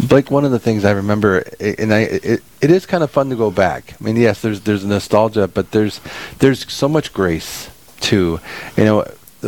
Blake, 0.00 0.30
one 0.30 0.44
of 0.44 0.50
the 0.50 0.58
things 0.58 0.84
I 0.84 0.92
remember, 0.92 1.44
and 1.60 1.92
I, 1.92 2.00
it, 2.00 2.42
it 2.60 2.70
is 2.70 2.86
kind 2.86 3.04
of 3.04 3.10
fun 3.10 3.30
to 3.30 3.36
go 3.36 3.50
back. 3.50 3.94
I 4.00 4.04
mean, 4.04 4.16
yes, 4.16 4.42
there's 4.42 4.62
there's 4.62 4.84
nostalgia, 4.84 5.48
but 5.48 5.70
there's 5.70 6.00
there's 6.38 6.70
so 6.72 6.88
much 6.88 7.12
grace 7.12 7.70
too. 8.00 8.40
You 8.76 8.84
know, 8.84 9.02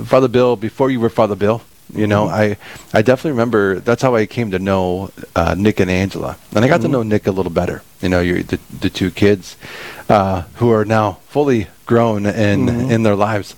Father 0.05 0.29
Bill, 0.29 0.57
before 0.57 0.91
you 0.91 1.01
were 1.01 1.11
Father 1.11 1.35
Bill, 1.35 1.63
you 1.93 2.07
know, 2.07 2.29
I 2.29 2.57
I 2.93 3.03
definitely 3.03 3.33
remember 3.33 3.81
that's 3.81 4.03
how 4.03 4.15
I 4.15 4.27
came 4.27 4.51
to 4.53 4.59
know 4.59 5.11
uh, 5.35 5.55
Nick 5.57 5.81
and 5.81 5.91
Angela, 5.91 6.37
and 6.55 6.65
I 6.65 6.69
got 6.69 6.81
to 6.83 6.89
know 6.89 7.03
Nick 7.03 7.27
a 7.27 7.33
little 7.33 7.53
better. 7.53 7.83
You 8.01 8.09
know, 8.09 8.23
the 8.23 8.59
the 8.81 8.91
two 8.91 9.11
kids 9.11 9.57
uh, 10.09 10.43
who 10.57 10.71
are 10.71 10.85
now 10.85 11.19
fully 11.29 11.69
grown 11.87 12.27
in 12.27 12.69
in 12.91 13.03
their 13.03 13.17
lives. 13.17 13.55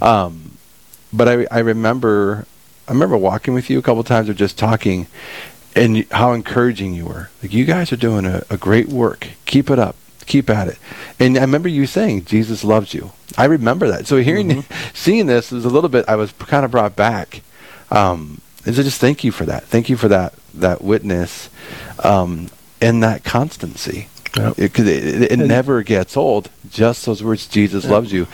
Um, 0.00 0.58
but 1.12 1.28
I 1.28 1.46
I 1.50 1.58
remember 1.60 2.46
I 2.88 2.92
remember 2.92 3.16
walking 3.16 3.54
with 3.54 3.70
you 3.70 3.78
a 3.78 3.82
couple 3.82 4.02
times 4.04 4.28
or 4.28 4.34
just 4.34 4.58
talking 4.58 5.06
and 5.74 6.06
how 6.10 6.32
encouraging 6.32 6.94
you 6.94 7.06
were. 7.06 7.30
Like 7.42 7.52
you 7.52 7.64
guys 7.64 7.92
are 7.92 7.96
doing 7.96 8.26
a, 8.26 8.42
a 8.50 8.56
great 8.56 8.88
work. 8.88 9.28
Keep 9.46 9.70
it 9.70 9.78
up. 9.78 9.96
Keep 10.26 10.50
at 10.50 10.68
it. 10.68 10.78
And 11.18 11.36
I 11.36 11.40
remember 11.40 11.68
you 11.68 11.86
saying 11.86 12.24
Jesus 12.26 12.62
loves 12.64 12.94
you. 12.94 13.12
I 13.36 13.46
remember 13.46 13.88
that. 13.88 14.06
So 14.06 14.18
hearing, 14.18 14.64
seeing 14.94 15.26
this 15.26 15.50
was 15.50 15.64
a 15.64 15.70
little 15.70 15.88
bit. 15.90 16.08
I 16.08 16.16
was 16.16 16.32
kind 16.32 16.64
of 16.64 16.70
brought 16.70 16.94
back. 16.96 17.42
Um, 17.90 18.40
and 18.64 18.74
so 18.74 18.82
just 18.82 19.00
thank 19.00 19.24
you 19.24 19.32
for 19.32 19.44
that. 19.46 19.64
Thank 19.64 19.88
you 19.88 19.96
for 19.96 20.08
that 20.08 20.34
that 20.54 20.82
witness, 20.82 21.48
um, 22.04 22.48
and 22.80 23.02
that 23.02 23.24
constancy. 23.24 24.08
Yep. 24.36 24.58
It, 24.58 24.78
it, 24.78 24.88
it, 24.88 25.32
it 25.32 25.38
never 25.38 25.82
gets 25.82 26.16
old. 26.16 26.50
Just 26.70 27.04
those 27.06 27.22
words, 27.22 27.46
Jesus 27.46 27.84
Yep. 27.84 27.90
loves 27.92 28.12
you, 28.12 28.26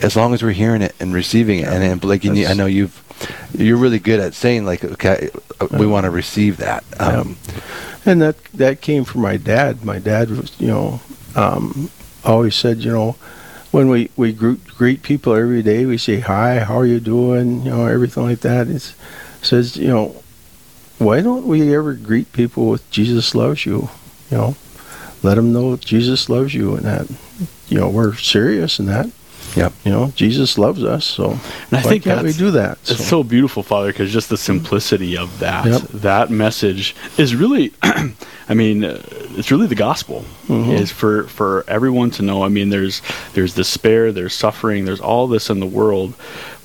as 0.00 0.16
long 0.16 0.34
as 0.34 0.42
we're 0.42 0.50
hearing 0.52 0.82
it 0.82 0.94
and 1.00 1.14
receiving 1.14 1.60
it. 1.60 1.68
And, 1.68 1.82
and 1.82 2.00
Blake, 2.00 2.24
you 2.24 2.32
need- 2.32 2.46
I 2.46 2.54
know 2.54 2.66
you've 2.66 3.00
you're 3.56 3.76
really 3.76 4.00
good 4.00 4.18
at 4.20 4.34
saying 4.34 4.64
like, 4.66 4.84
okay, 4.84 5.30
uh, 5.60 5.68
we 5.78 5.86
want 5.86 6.04
to 6.04 6.10
receive 6.10 6.56
that. 6.58 6.84
Um, 6.98 7.36
and 8.04 8.20
that 8.20 8.42
that 8.54 8.80
came 8.80 9.04
from 9.04 9.22
my 9.22 9.36
dad. 9.36 9.84
My 9.84 9.98
dad 9.98 10.30
was, 10.30 10.52
you 10.60 10.66
know, 10.66 11.00
um, 11.36 11.90
always 12.24 12.54
said, 12.56 12.78
you 12.78 12.90
know, 12.92 13.12
when 13.70 13.88
we 13.88 14.10
we 14.16 14.32
greet, 14.32 14.64
greet 14.66 15.02
people 15.02 15.32
every 15.34 15.62
day, 15.62 15.86
we 15.86 15.96
say 15.96 16.20
hi, 16.20 16.58
how 16.60 16.78
are 16.78 16.86
you 16.86 17.00
doing, 17.00 17.62
you 17.64 17.70
know, 17.70 17.86
everything 17.86 18.24
like 18.24 18.40
that. 18.40 18.68
It 18.68 18.94
says, 19.42 19.76
you 19.76 19.88
know, 19.88 20.16
why 20.98 21.20
don't 21.20 21.46
we 21.46 21.74
ever 21.74 21.94
greet 21.94 22.32
people 22.32 22.68
with 22.68 22.88
Jesus 22.90 23.34
loves 23.34 23.64
you, 23.64 23.88
you 24.30 24.36
know, 24.36 24.56
let 25.22 25.36
them 25.36 25.52
know 25.52 25.76
Jesus 25.76 26.28
loves 26.28 26.52
you 26.52 26.74
and 26.74 26.84
that, 26.84 27.08
you 27.68 27.78
know, 27.78 27.88
we're 27.88 28.14
serious 28.16 28.78
in 28.78 28.86
that. 28.86 29.08
Yep. 29.56 29.72
You 29.84 29.92
know, 29.92 30.12
Jesus 30.16 30.58
loves 30.58 30.82
us, 30.82 31.04
so 31.04 31.30
And 31.30 31.40
I 31.72 31.76
why 31.76 31.82
think 31.82 32.04
can't 32.04 32.22
we 32.24 32.32
do 32.32 32.50
that? 32.52 32.78
It's 32.88 33.06
so 33.06 33.22
beautiful, 33.22 33.62
Father, 33.62 33.88
because 33.92 34.12
just 34.12 34.28
the 34.28 34.36
simplicity 34.36 35.16
of 35.16 35.38
that 35.38 35.66
Yep. 35.66 35.80
that 36.02 36.30
message 36.30 36.94
is 37.18 37.34
really, 37.36 37.72
I 37.82 38.54
mean, 38.54 38.84
uh, 38.84 39.00
it's 39.36 39.50
really 39.50 39.66
the 39.66 39.74
gospel. 39.74 40.24
Mm-hmm. 40.48 40.72
Is 40.72 40.90
for 40.90 41.24
for 41.24 41.64
everyone 41.68 42.10
to 42.12 42.22
know. 42.22 42.42
I 42.44 42.48
mean, 42.48 42.68
there's 42.70 43.00
there's 43.34 43.54
despair, 43.54 44.12
there's 44.12 44.34
suffering, 44.34 44.84
there's 44.84 45.00
all 45.00 45.26
this 45.28 45.48
in 45.50 45.60
the 45.60 45.66
world, 45.66 46.14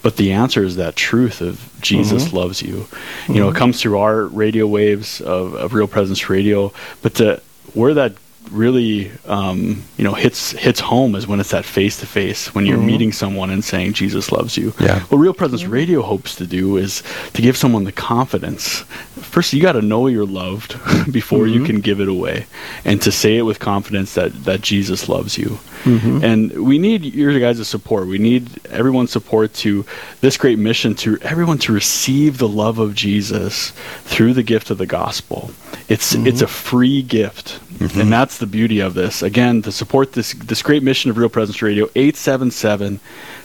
but 0.01 0.17
the 0.17 0.31
answer 0.33 0.63
is 0.63 0.75
that 0.77 0.95
truth 0.95 1.41
of 1.41 1.69
Jesus 1.81 2.25
Mm-hmm. 2.25 2.35
loves 2.37 2.61
you. 2.61 2.87
You 3.29 3.35
know, 3.35 3.49
it 3.49 3.55
comes 3.55 3.79
through 3.81 3.99
our 3.99 4.25
radio 4.25 4.67
waves 4.67 5.21
of, 5.21 5.53
of 5.53 5.73
Real 5.73 5.87
Presence 5.87 6.29
Radio, 6.29 6.73
but 7.01 7.13
to 7.15 7.41
where 7.73 7.93
that 7.93 8.13
really 8.51 9.11
um, 9.25 9.83
you 9.97 10.03
know 10.03 10.13
hits 10.13 10.51
hits 10.51 10.79
home 10.79 11.15
is 11.15 11.27
when 11.27 11.39
it's 11.39 11.51
that 11.51 11.65
face 11.65 11.99
to 11.99 12.05
face 12.05 12.53
when 12.55 12.65
you're 12.65 12.77
mm-hmm. 12.77 12.87
meeting 12.87 13.11
someone 13.11 13.49
and 13.49 13.63
saying 13.63 13.93
Jesus 13.93 14.31
loves 14.31 14.57
you. 14.57 14.73
Yeah. 14.79 15.01
What 15.01 15.17
Real 15.17 15.33
Presence 15.33 15.63
mm-hmm. 15.63 15.71
Radio 15.71 16.01
hopes 16.01 16.35
to 16.35 16.47
do 16.47 16.77
is 16.77 17.03
to 17.33 17.41
give 17.41 17.55
someone 17.55 17.83
the 17.83 17.91
confidence. 17.91 18.79
First, 19.19 19.53
you 19.53 19.61
got 19.61 19.73
to 19.73 19.81
know 19.81 20.07
you're 20.07 20.25
loved 20.25 20.73
before 21.11 21.47
you 21.47 21.57
mm-hmm. 21.57 21.65
can 21.65 21.81
give 21.81 21.99
it 21.99 22.07
away, 22.07 22.45
and 22.85 23.01
to 23.01 23.11
say 23.11 23.37
it 23.37 23.43
with 23.43 23.59
confidence 23.59 24.15
that 24.15 24.33
that 24.45 24.61
Jesus 24.61 25.07
loves 25.09 25.37
you. 25.37 25.59
And 25.85 26.65
we 26.65 26.77
need 26.77 27.03
your 27.03 27.37
guys' 27.39 27.67
support. 27.67 28.07
We 28.07 28.17
need 28.17 28.65
everyone's 28.67 29.11
support 29.11 29.53
to 29.55 29.85
this 30.21 30.37
great 30.37 30.59
mission 30.59 30.95
to 30.95 31.17
everyone 31.21 31.57
to 31.59 31.73
receive 31.73 32.37
the 32.37 32.47
love 32.47 32.79
of 32.79 32.95
Jesus 32.95 33.71
through 34.03 34.33
the 34.33 34.43
gift 34.43 34.69
of 34.69 34.77
the 34.77 34.85
gospel. 34.85 35.51
It's 35.87 36.13
it's 36.13 36.41
a 36.41 36.47
free 36.47 37.01
gift, 37.01 37.59
and 37.79 38.11
that's 38.11 38.28
the 38.37 38.45
beauty 38.45 38.79
of 38.79 38.93
this. 38.93 39.21
Again, 39.21 39.61
to 39.63 39.71
support 39.71 40.13
this 40.13 40.33
this 40.33 40.61
great 40.61 40.83
mission 40.83 41.09
of 41.09 41.17
Real 41.17 41.29
Presence 41.29 41.61
Radio, 41.61 41.85
877 41.95 42.99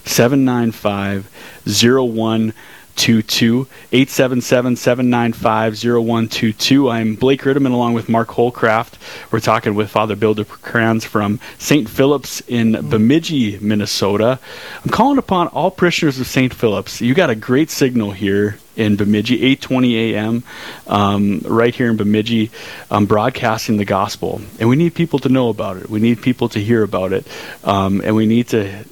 795 0.05 1.31
0122 2.97 3.67
877 3.93 4.77
795 4.77 5.75
0122. 5.75 6.91
I'm 6.91 7.17
Blake 7.17 7.43
Ritteman 7.43 7.73
along 7.73 7.95
with 7.95 8.09
Mark 8.09 8.29
Hollcraft. 8.29 8.95
We're 9.33 9.41
talking 9.41 9.75
with 9.75 9.91
Father 9.91 10.15
Bill 10.15 10.35
DeCrans 10.35 11.05
from 11.05 11.41
St. 11.59 11.89
Philip's 11.89 12.41
in 12.47 12.89
Bemidji, 12.89 13.59
Minnesota. 13.59 14.39
I'm 14.85 14.91
calling 14.91 15.19
upon 15.19 15.49
all 15.49 15.73
parishioners 15.73 16.21
of 16.21 16.29
St. 16.29 16.55
Philip's. 16.55 17.01
You 17.01 17.15
got 17.15 17.31
a 17.31 17.35
great 17.35 17.69
signal 17.69 18.13
here 18.13 18.59
in 18.77 18.95
Bemidji, 18.97 19.41
8:20 19.57 20.13
a.m. 20.13 20.45
Um, 20.87 21.41
right 21.45 21.75
here 21.75 21.91
in 21.91 21.97
Bemidji, 21.97 22.53
um, 22.93 23.07
broadcasting 23.07 23.77
the 23.77 23.85
gospel, 23.85 24.41
and 24.61 24.69
we 24.69 24.77
need 24.77 24.95
people 24.95 25.19
to 25.21 25.29
know 25.29 25.49
about 25.49 25.77
it. 25.79 25.91
We 25.91 25.99
need 25.99 26.23
people 26.23 26.49
to 26.51 26.61
hear 26.61 26.85
about 26.85 27.13
it, 27.13 27.27
um, 27.65 28.01
and 28.03 28.15
we 28.15 28.27
need 28.27 28.49
to 28.49 28.85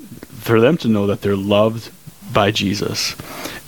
for 0.42 0.60
them 0.60 0.76
to 0.76 0.88
know 0.88 1.06
that 1.06 1.22
they're 1.22 1.36
loved 1.36 1.90
by 2.32 2.50
Jesus, 2.50 3.16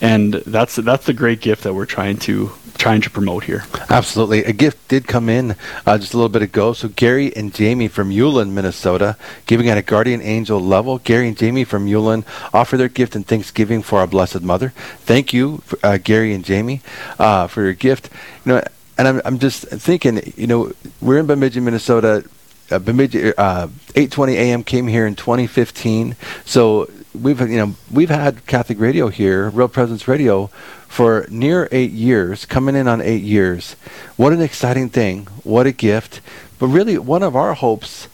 and 0.01 0.33
that's 0.33 0.75
that's 0.75 1.05
the 1.05 1.13
great 1.13 1.41
gift 1.41 1.63
that 1.63 1.73
we're 1.73 1.85
trying 1.85 2.17
to 2.17 2.51
trying 2.77 3.01
to 3.01 3.09
promote 3.09 3.45
here. 3.45 3.63
Absolutely. 3.89 4.43
A 4.43 4.53
gift 4.53 4.87
did 4.87 5.07
come 5.07 5.29
in 5.29 5.55
uh, 5.85 5.97
just 5.97 6.13
a 6.13 6.17
little 6.17 6.29
bit 6.29 6.41
ago. 6.41 6.73
So 6.73 6.89
Gary 6.89 7.35
and 7.35 7.53
Jamie 7.53 7.87
from 7.87 8.09
Ulen, 8.09 8.51
Minnesota, 8.51 9.17
giving 9.45 9.69
at 9.69 9.77
a 9.77 9.81
guardian 9.81 10.21
angel 10.21 10.59
level. 10.59 10.99
Gary 10.99 11.27
and 11.27 11.37
Jamie 11.37 11.63
from 11.63 11.87
Ulen 11.87 12.25
offer 12.53 12.77
their 12.77 12.89
gift 12.89 13.15
in 13.15 13.23
thanksgiving 13.23 13.81
for 13.81 13.99
our 13.99 14.07
Blessed 14.07 14.41
Mother. 14.41 14.69
Thank 14.99 15.33
you, 15.33 15.61
uh, 15.83 15.97
Gary 15.97 16.33
and 16.33 16.43
Jamie, 16.43 16.81
uh, 17.17 17.47
for 17.47 17.63
your 17.63 17.73
gift. 17.73 18.09
You 18.45 18.53
know, 18.53 18.63
and 18.97 19.07
I'm, 19.07 19.21
I'm 19.25 19.39
just 19.39 19.63
thinking, 19.63 20.33
you 20.35 20.47
know, 20.47 20.71
we're 21.01 21.19
in 21.19 21.25
Bemidji, 21.25 21.59
Minnesota. 21.59 22.23
Uh, 22.71 22.79
Bemidji, 22.79 23.35
uh, 23.37 23.67
8:20 23.93 24.33
a.m. 24.33 24.63
came 24.63 24.87
here 24.87 25.05
in 25.05 25.15
2015. 25.15 26.15
So 26.45 26.89
we've 27.15 27.39
you 27.41 27.57
know 27.57 27.75
we've 27.91 28.09
had 28.09 28.45
Catholic 28.45 28.79
radio 28.79 29.07
here, 29.09 29.49
Real 29.49 29.67
Presence 29.67 30.07
Radio, 30.07 30.47
for 30.87 31.25
near 31.29 31.67
eight 31.71 31.91
years, 31.91 32.45
coming 32.45 32.75
in 32.75 32.87
on 32.87 33.01
eight 33.01 33.23
years. 33.23 33.75
What 34.15 34.33
an 34.33 34.41
exciting 34.41 34.89
thing! 34.89 35.25
What 35.43 35.65
a 35.67 35.71
gift! 35.71 36.21
But 36.59 36.67
really, 36.67 36.97
one 36.97 37.23
of 37.23 37.35
our 37.35 37.53
hopes, 37.53 38.07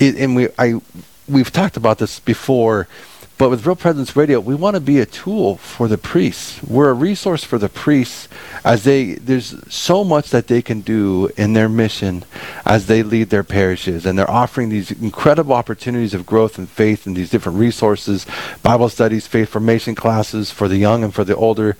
i 0.00 0.04
and 0.04 0.34
we 0.36 0.48
I 0.58 0.80
we've 1.28 1.52
talked 1.52 1.76
about 1.76 1.98
this 1.98 2.20
before. 2.20 2.88
But 3.38 3.50
with 3.50 3.66
Real 3.66 3.76
Presence 3.76 4.16
Radio, 4.16 4.40
we 4.40 4.54
want 4.54 4.76
to 4.76 4.80
be 4.80 4.98
a 4.98 5.04
tool 5.04 5.58
for 5.58 5.88
the 5.88 5.98
priests. 5.98 6.62
We're 6.62 6.88
a 6.88 6.94
resource 6.94 7.44
for 7.44 7.58
the 7.58 7.68
priests 7.68 8.28
as 8.64 8.84
they 8.84 9.16
there's 9.16 9.54
so 9.72 10.04
much 10.04 10.30
that 10.30 10.46
they 10.46 10.62
can 10.62 10.80
do 10.80 11.30
in 11.36 11.52
their 11.52 11.68
mission 11.68 12.24
as 12.64 12.86
they 12.86 13.02
lead 13.02 13.28
their 13.28 13.44
parishes 13.44 14.06
and 14.06 14.18
they're 14.18 14.30
offering 14.30 14.70
these 14.70 14.90
incredible 14.90 15.52
opportunities 15.52 16.14
of 16.14 16.24
growth 16.24 16.56
and 16.56 16.66
faith 16.66 17.06
and 17.06 17.14
these 17.14 17.28
different 17.28 17.58
resources, 17.58 18.26
Bible 18.62 18.88
studies, 18.88 19.26
faith 19.26 19.50
formation 19.50 19.94
classes 19.94 20.50
for 20.50 20.66
the 20.66 20.78
young 20.78 21.04
and 21.04 21.14
for 21.14 21.24
the 21.24 21.36
older, 21.36 21.76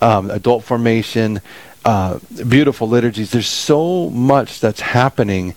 um, 0.00 0.30
adult 0.30 0.62
formation, 0.62 1.40
uh, 1.84 2.20
beautiful 2.48 2.88
liturgies. 2.88 3.32
There's 3.32 3.48
so 3.48 4.10
much 4.10 4.60
that's 4.60 4.80
happening 4.80 5.54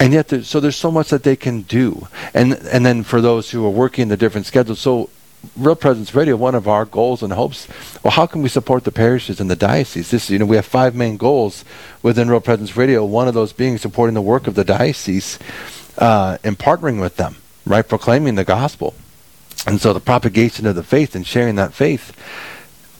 and 0.00 0.14
yet 0.14 0.28
there's, 0.28 0.48
so 0.48 0.58
there's 0.58 0.76
so 0.76 0.90
much 0.90 1.10
that 1.10 1.22
they 1.22 1.36
can 1.36 1.62
do. 1.62 2.08
And 2.32 2.54
and 2.54 2.84
then 2.84 3.04
for 3.04 3.20
those 3.20 3.50
who 3.50 3.64
are 3.66 3.70
working 3.70 4.08
the 4.08 4.16
different 4.16 4.46
schedules 4.46 4.80
so 4.80 5.10
real 5.56 5.76
presence 5.76 6.14
radio 6.14 6.36
one 6.36 6.54
of 6.54 6.68
our 6.68 6.84
goals 6.84 7.22
and 7.22 7.32
hopes 7.32 7.66
well 8.04 8.10
how 8.10 8.26
can 8.26 8.42
we 8.42 8.48
support 8.48 8.84
the 8.84 8.92
parishes 8.92 9.40
and 9.40 9.50
the 9.50 9.56
diocese? 9.56 10.10
This 10.10 10.30
you 10.30 10.38
know 10.38 10.46
we 10.46 10.56
have 10.56 10.66
five 10.66 10.94
main 10.94 11.18
goals 11.18 11.64
within 12.02 12.30
real 12.30 12.40
presence 12.40 12.76
radio. 12.76 13.04
One 13.04 13.28
of 13.28 13.34
those 13.34 13.52
being 13.52 13.76
supporting 13.76 14.14
the 14.14 14.22
work 14.22 14.46
of 14.46 14.54
the 14.54 14.64
diocese 14.64 15.38
uh, 15.98 16.38
and 16.42 16.58
partnering 16.58 17.00
with 17.00 17.16
them 17.16 17.36
right 17.66 17.86
proclaiming 17.86 18.34
the 18.34 18.44
gospel. 18.44 18.94
And 19.66 19.78
so 19.78 19.92
the 19.92 20.00
propagation 20.00 20.66
of 20.66 20.74
the 20.74 20.82
faith 20.82 21.14
and 21.14 21.26
sharing 21.26 21.56
that 21.56 21.74
faith 21.74 22.16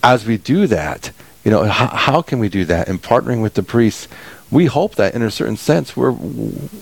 as 0.03 0.25
we 0.25 0.37
do 0.37 0.67
that 0.67 1.11
you 1.43 1.51
know 1.51 1.63
how, 1.63 1.87
how 1.87 2.21
can 2.21 2.39
we 2.39 2.49
do 2.49 2.65
that? 2.65 2.87
And 2.87 3.01
partnering 3.01 3.41
with 3.41 3.55
the 3.55 3.63
priests 3.63 4.07
we 4.51 4.65
hope 4.65 4.95
that 4.95 5.15
in 5.15 5.21
a 5.21 5.31
certain 5.31 5.55
sense 5.55 5.95
we're 5.95 6.11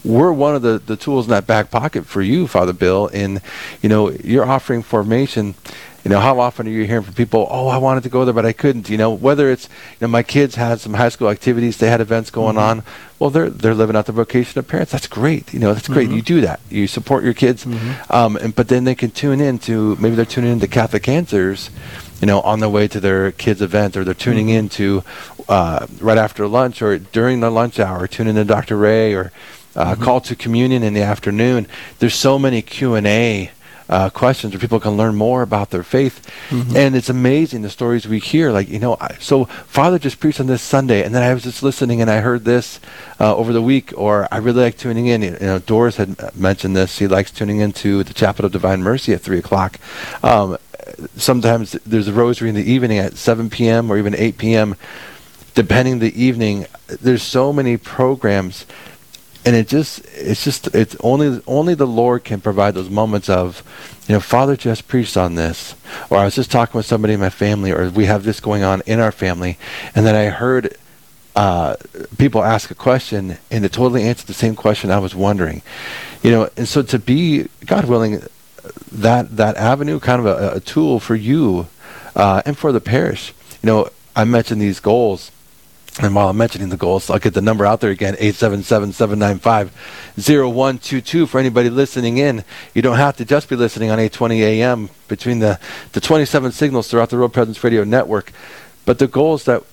we're 0.04 0.34
one 0.34 0.56
of 0.56 0.63
the, 0.63 0.80
the 0.80 0.98
tools 0.98 1.28
in 1.28 1.30
that 1.30 1.45
back 1.45 1.69
pocket 1.69 2.06
for 2.06 2.22
you 2.22 2.48
father 2.48 2.74
bill. 2.74 3.08
In 3.08 3.41
you 3.82 3.88
know 3.88 4.10
you're 4.12 4.45
offering 4.45 4.82
formation. 4.82 5.54
You 6.04 6.12
know 6.12 6.22
how 6.22 6.39
often 6.39 6.65
are 6.65 6.72
you 6.72 6.86
hearing 6.86 7.04
from 7.04 7.13
people 7.13 7.45
oh 7.52 7.67
i 7.67 7.78
wanted 7.78 8.04
to 8.04 8.10
go 8.10 8.24
there 8.24 8.34
but 8.34 8.45
i 8.45 8.54
couldn't 8.54 8.89
you 8.89 8.98
know? 8.98 9.12
Whether 9.12 9.52
it's 9.52 9.65
you 9.65 9.98
know 10.02 10.08
my 10.08 10.24
kids 10.24 10.56
had 10.56 10.80
some 10.80 10.93
high 10.93 11.10
school 11.10 11.30
activities 11.30 11.78
they 11.78 11.89
had 11.89 12.02
events 12.02 12.32
going 12.32 12.56
mm-hmm. 12.56 12.80
on. 12.80 12.84
Well 13.19 13.30
they're 13.30 13.50
they're 13.50 13.76
living 13.76 13.95
out 13.95 14.08
the 14.08 14.13
vocation 14.13 14.58
of 14.58 14.67
parents. 14.67 14.91
That's 14.91 15.08
great. 15.08 15.54
You 15.54 15.60
know 15.60 15.74
that's 15.74 15.88
great. 15.88 16.08
Mm-hmm. 16.08 16.15
You 16.15 16.22
do 16.24 16.41
that. 16.41 16.62
You 16.69 16.88
support 16.88 17.24
your 17.24 17.34
kids. 17.34 17.65
Mm-hmm. 17.65 18.12
Um, 18.12 18.38
and 18.38 18.56
but 18.56 18.69
then 18.69 18.86
they 18.86 18.95
can 18.95 19.12
tune 19.12 19.41
in 19.41 19.60
to 19.60 19.95
maybe 19.98 20.15
they're 20.15 20.26
tuning 20.26 20.54
into 20.54 20.67
catholic 20.67 21.08
answers 21.08 21.69
you 22.21 22.27
know, 22.27 22.41
on 22.41 22.60
their 22.60 22.69
way 22.69 22.88
to 22.88 22.99
their 22.99 23.32
kids' 23.32 23.62
event, 23.62 23.95
or 23.95 24.03
they're 24.03 24.13
tuning 24.13 24.49
in 24.49 24.69
to 24.69 25.03
uh, 25.47 25.88
right 25.99 26.17
after 26.17 26.47
lunch 26.47 26.82
or 26.82 26.97
during 26.97 27.39
the 27.39 27.49
lunch 27.49 27.79
hour, 27.79 28.08
tuning 28.08 28.36
in 28.36 28.47
to 28.47 28.53
Dr. 28.53 28.77
Ray 28.77 29.13
or 29.13 29.32
uh, 29.75 29.95
call 29.95 30.21
to 30.21 30.36
communion 30.36 30.84
in 30.84 30.93
the 30.93 31.01
afternoon. 31.01 31.67
There's 31.99 32.15
so 32.15 32.38
many 32.38 32.62
Q 32.62 32.95
and 32.95 33.08
A. 33.08 33.51
Uh, 33.88 34.08
questions 34.08 34.53
where 34.53 34.60
people 34.60 34.79
can 34.79 34.95
learn 34.97 35.15
more 35.15 35.41
about 35.41 35.71
their 35.71 35.82
faith, 35.82 36.29
and 36.75 36.95
it's 36.95 37.10
amazing 37.10 37.63
the 37.63 37.71
stories 37.71 38.08
we 38.08 38.19
hear. 38.19 38.51
Like 38.51 38.69
you 38.69 38.77
know, 38.77 38.97
I, 39.01 39.15
so 39.19 39.45
Father 39.45 39.97
just 39.97 40.19
preached 40.19 40.39
on 40.39 40.45
this 40.45 40.62
Sunday, 40.62 41.03
and 41.03 41.15
then 41.15 41.23
I 41.23 41.34
was 41.34 41.41
just 41.41 41.63
listening 41.63 41.99
and 41.99 42.08
I 42.08 42.19
heard 42.19 42.45
this 42.45 42.79
uh, 43.19 43.36
over 43.36 43.51
the 43.51 43.63
week, 43.63 43.91
or 43.97 44.27
I 44.32 44.38
really 44.38 44.62
like 44.62 44.77
tuning 44.77 45.08
in. 45.08 45.23
You 45.23 45.32
know, 45.39 45.58
Doris 45.58 45.95
had 45.95 46.36
mentioned 46.36 46.75
this; 46.75 46.93
she 46.93 47.08
likes 47.08 47.32
tuning 47.32 47.62
into 47.62 48.03
the 48.03 48.13
Chapel 48.13 48.45
of 48.45 48.51
Divine 48.51 48.84
Mercy 48.84 49.12
at 49.12 49.21
three 49.21 49.39
o'clock. 49.39 49.79
Um, 50.21 50.60
sometimes 51.15 51.73
there's 51.86 52.08
a 52.08 52.13
rosary 52.13 52.49
in 52.49 52.56
the 52.56 52.71
evening 52.71 52.97
at 52.97 53.17
7 53.17 53.49
p.m. 53.49 53.91
or 53.91 53.97
even 53.97 54.15
8 54.15 54.38
p.m. 54.38 54.75
Depending 55.56 55.99
the 55.99 56.21
evening, 56.21 56.67
there's 56.88 57.23
so 57.23 57.52
many 57.52 57.78
programs, 57.78 58.65
and 59.45 59.56
it 59.56 59.67
just 59.67 59.99
it's 60.13 60.43
just 60.43 60.67
it's 60.75 60.95
only 61.02 61.41
only 61.47 61.73
the 61.73 61.88
Lord 61.88 62.23
can 62.23 62.39
provide 62.39 62.75
those 62.75 62.89
moments 62.89 63.30
of, 63.30 63.63
you 64.08 64.13
know, 64.13 64.19
Father 64.19 64.56
just 64.56 64.88
preached 64.88 65.17
on 65.17 65.36
this, 65.36 65.75
or 66.10 66.17
I 66.17 66.25
was 66.25 66.36
just 66.36 66.52
talking 66.52 66.78
with 66.78 66.86
somebody 66.86 67.13
in 67.13 67.19
my 67.19 67.30
family, 67.30 67.71
or 67.71 67.89
we 67.89 68.06
have 68.06 68.23
this 68.23 68.39
going 68.39 68.63
on 68.63 68.82
in 68.86 68.99
our 68.99 69.12
family, 69.12 69.58
and 69.95 70.06
then 70.06 70.15
I 70.15 70.25
heard 70.25 70.78
uh, 71.36 71.75
people 72.17 72.43
ask 72.43 72.69
a 72.69 72.75
question 72.75 73.38
and 73.49 73.63
it 73.63 73.71
totally 73.71 74.04
answered 74.04 74.28
the 74.28 74.34
same 74.34 74.56
question 74.56 74.91
I 74.91 74.99
was 74.99 75.15
wondering, 75.15 75.62
you 76.21 76.32
know, 76.32 76.49
and 76.58 76.67
so 76.67 76.82
to 76.82 76.99
be 76.99 77.47
God 77.65 77.86
willing 77.86 78.21
that 78.91 79.38
that 79.38 79.58
avenue, 79.58 79.99
kind 79.99 80.19
of 80.19 80.25
a, 80.25 80.56
a 80.56 80.60
tool 80.60 80.99
for 80.99 81.15
you 81.15 81.67
uh, 82.15 82.41
and 82.45 82.58
for 82.58 82.71
the 82.71 82.82
parish. 82.82 83.34
You 83.62 83.67
know, 83.67 83.89
I 84.15 84.23
mentioned 84.23 84.62
these 84.62 84.80
goals, 84.80 85.32
And 86.02 86.15
while 86.15 86.30
I'm 86.30 86.38
mentioning 86.38 86.69
the 86.69 86.78
goals, 86.78 87.10
I'll 87.10 87.19
get 87.19 87.34
the 87.34 87.41
number 87.41 87.65
out 87.65 87.82
there 87.82 87.91
again 87.91 88.15
877 88.19 88.93
795 88.93 89.71
0122 90.15 91.25
for 91.25 91.39
anybody 91.39 91.69
listening 91.69 92.17
in. 92.17 92.43
You 92.73 92.82
don't 92.82 92.97
have 92.97 93.17
to 93.17 93.25
just 93.25 93.49
be 93.49 93.56
listening 93.56 93.89
on 93.89 93.99
820 93.99 94.43
AM 94.43 94.89
between 95.08 95.39
the, 95.39 95.60
the 95.91 95.99
27 95.99 96.52
signals 96.52 96.88
throughout 96.88 97.10
the 97.10 97.17
Real 97.17 97.30
Presence 97.30 97.63
Radio 97.63 97.84
network. 97.84 98.32
But 98.86 98.99
the 98.99 99.08
goals 99.08 99.43
that 99.43 99.63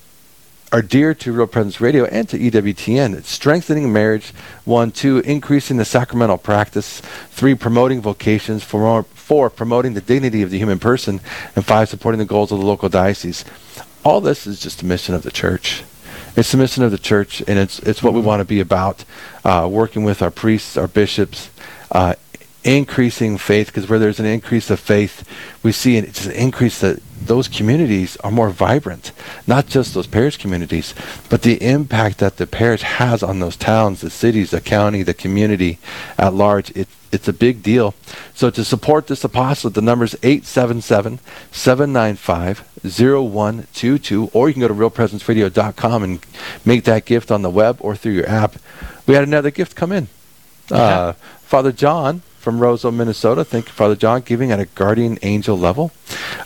are 0.76 0.82
dear 0.82 1.14
to 1.14 1.32
Real 1.32 1.46
Presence 1.46 1.80
Radio 1.80 2.04
and 2.04 2.28
to 2.28 2.38
EWTN. 2.38 3.16
It's 3.16 3.30
strengthening 3.30 3.90
marriage, 3.94 4.34
one, 4.66 4.90
two, 4.90 5.20
increasing 5.20 5.78
the 5.78 5.86
sacramental 5.86 6.36
practice, 6.36 7.00
three, 7.30 7.54
promoting 7.54 8.02
vocations, 8.02 8.62
four, 8.62 9.04
four, 9.04 9.48
promoting 9.48 9.94
the 9.94 10.02
dignity 10.02 10.42
of 10.42 10.50
the 10.50 10.58
human 10.58 10.78
person, 10.78 11.22
and 11.54 11.64
five, 11.64 11.88
supporting 11.88 12.18
the 12.18 12.26
goals 12.26 12.52
of 12.52 12.58
the 12.58 12.66
local 12.66 12.90
diocese. 12.90 13.42
All 14.04 14.20
this 14.20 14.46
is 14.46 14.60
just 14.60 14.82
a 14.82 14.84
mission 14.84 15.14
of 15.14 15.22
the 15.22 15.30
church. 15.30 15.82
It's 16.36 16.52
the 16.52 16.58
mission 16.58 16.84
of 16.84 16.90
the 16.90 16.98
church, 16.98 17.42
and 17.48 17.58
it's 17.58 17.78
it's 17.78 18.02
what 18.02 18.12
we 18.12 18.20
want 18.20 18.40
to 18.40 18.44
be 18.44 18.60
about. 18.60 19.02
Uh, 19.46 19.66
working 19.72 20.04
with 20.04 20.20
our 20.20 20.30
priests, 20.30 20.76
our 20.76 20.88
bishops, 20.88 21.48
uh, 21.90 22.16
increasing 22.66 23.38
faith, 23.38 23.68
because 23.68 23.88
where 23.88 23.98
there's 23.98 24.18
an 24.18 24.26
increase 24.26 24.70
of 24.70 24.81
faith, 24.81 25.26
we 25.62 25.70
see 25.70 25.96
an, 25.96 26.05
it's 26.05 26.26
an 26.26 26.33
increase 26.33 26.81
that 26.81 27.00
those 27.20 27.48
communities 27.48 28.16
are 28.18 28.31
more 28.31 28.50
vibrant. 28.50 29.12
Not 29.46 29.68
just 29.68 29.94
those 29.94 30.07
parish 30.07 30.37
communities, 30.37 30.94
but 31.31 31.42
the 31.42 31.62
impact 31.62 32.18
that 32.18 32.37
the 32.37 32.46
parish 32.46 32.83
has 32.83 33.22
on 33.22 33.38
those 33.38 33.57
towns, 33.57 34.00
the 34.00 34.11
cities, 34.11 34.50
the 34.50 34.61
county, 34.61 35.02
the 35.02 35.14
community 35.14 35.79
at 36.18 36.35
large. 36.35 36.70
It, 36.76 36.88
it's 37.12 37.29
a 37.29 37.33
big 37.33 37.62
deal. 37.62 37.94
So 38.35 38.50
to 38.50 38.64
support 38.64 39.07
this 39.07 39.22
apostle, 39.22 39.70
the 39.70 39.81
number 39.81 40.05
is 40.05 40.16
877 40.22 41.20
795 41.52 42.64
0122, 42.83 44.31
or 44.33 44.48
you 44.48 44.55
can 44.55 44.61
go 44.61 44.68
to 44.68 44.74
realpresenceradio.com 44.74 46.02
and 46.02 46.26
make 46.64 46.85
that 46.85 47.05
gift 47.05 47.31
on 47.31 47.42
the 47.42 47.50
web 47.50 47.79
or 47.81 47.94
through 47.94 48.12
your 48.12 48.29
app. 48.29 48.57
We 49.07 49.14
had 49.14 49.22
another 49.22 49.52
gift 49.52 49.76
come 49.76 49.92
in. 49.92 50.09
Uh, 50.70 51.12
Father 51.42 51.70
John 51.70 52.22
from 52.46 52.61
Roseau, 52.61 52.92
Minnesota. 52.92 53.44
Thank 53.44 53.66
you, 53.66 53.72
Father 53.72 53.96
John, 53.96 54.20
giving 54.20 54.52
at 54.52 54.61
a 54.61 54.66
guardian 54.66 55.18
angel 55.22 55.59
level. 55.59 55.90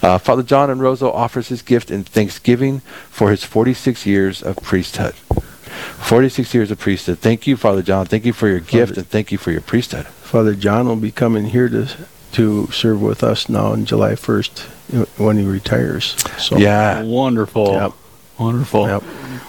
Uh, 0.03 0.17
Father 0.17 0.43
John 0.43 0.71
in 0.71 0.79
Roseau 0.79 1.13
offers 1.13 1.49
his 1.49 1.61
gift 1.61 1.91
in 1.91 2.05
thanksgiving 2.05 2.81
for 3.11 3.31
his 3.31 3.45
46 3.45 4.07
years 4.07 4.43
of 4.43 4.57
priesthood. 4.63 5.13
46 5.13 6.55
years 6.55 6.71
of 6.71 6.79
priesthood. 6.79 7.19
Thank 7.19 7.47
you, 7.47 7.55
Father 7.55 7.83
John. 7.83 8.07
Thank 8.07 8.25
you 8.25 8.33
for 8.33 8.49
your 8.49 8.61
Father, 8.61 8.87
gift 8.87 8.97
and 8.97 9.07
thank 9.07 9.31
you 9.31 9.37
for 9.37 9.51
your 9.51 9.61
priesthood. 9.61 10.07
Father 10.07 10.55
John 10.55 10.89
will 10.89 10.97
be 10.97 11.13
coming 11.13 11.45
here 11.45 11.69
to 11.69 11.89
to 12.33 12.69
serve 12.69 13.03
with 13.03 13.23
us 13.23 13.51
now 13.51 13.73
on 13.73 13.85
July 13.85 14.13
1st 14.13 15.19
when 15.19 15.37
he 15.37 15.45
retires. 15.45 16.17
So 16.39 16.57
yeah, 16.57 17.03
wonderful. 17.03 17.73
Yep. 17.73 17.93
Wonderful. 18.41 18.89
Yep. 18.89 19.03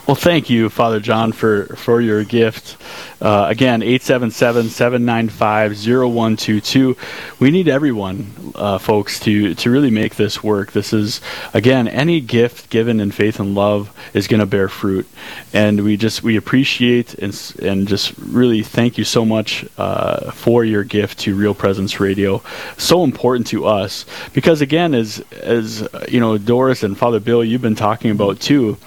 Well, 0.06 0.16
thank 0.16 0.50
you, 0.50 0.68
Father 0.68 1.00
John, 1.00 1.32
for, 1.32 1.68
for 1.78 2.02
your 2.02 2.26
gift. 2.26 2.76
Uh, 3.22 3.46
again, 3.48 3.84
877 3.84 4.70
795 4.70 5.72
0122. 5.78 6.98
We 7.40 7.52
need 7.52 7.70
everyone, 7.70 8.52
uh, 8.56 8.80
folks, 8.80 9.20
to, 9.22 9.54
to 9.54 9.70
really 9.70 9.92
make 9.92 10.16
this 10.16 10.44
work. 10.44 10.72
This 10.72 10.92
is, 10.92 11.22
again, 11.54 11.88
any 11.88 12.20
gift 12.20 12.72
given 12.72 13.00
in 13.00 13.12
faith 13.12 13.40
and 13.40 13.54
love 13.54 13.96
is 14.14 14.28
going 14.28 14.40
to 14.40 14.48
bear 14.48 14.68
fruit. 14.68 15.08
And 15.54 15.84
we 15.84 15.98
just, 15.98 16.24
we 16.24 16.36
appreciate 16.36 17.14
and, 17.14 17.56
and 17.62 17.88
just 17.88 18.14
really 18.18 18.64
thank 18.64 18.98
you 18.98 19.04
so 19.04 19.24
much 19.24 19.66
uh, 19.78 20.32
for 20.32 20.66
your 20.66 20.84
gift 20.84 21.20
to 21.20 21.36
Real 21.36 21.54
Presence 21.54 22.00
Radio. 22.00 22.42
So 22.76 23.04
important 23.04 23.46
to 23.48 23.68
us 23.68 24.06
because, 24.34 24.62
again, 24.62 24.96
as, 24.96 25.20
as, 25.40 25.88
you 26.10 26.20
know, 26.20 26.40
Doris 26.40 26.82
and 26.82 26.98
Father 26.98 27.20
Bill, 27.20 27.44
you've 27.44 27.62
been 27.62 27.76
talking 27.76 28.10
about 28.10 28.40
too, 28.40 28.78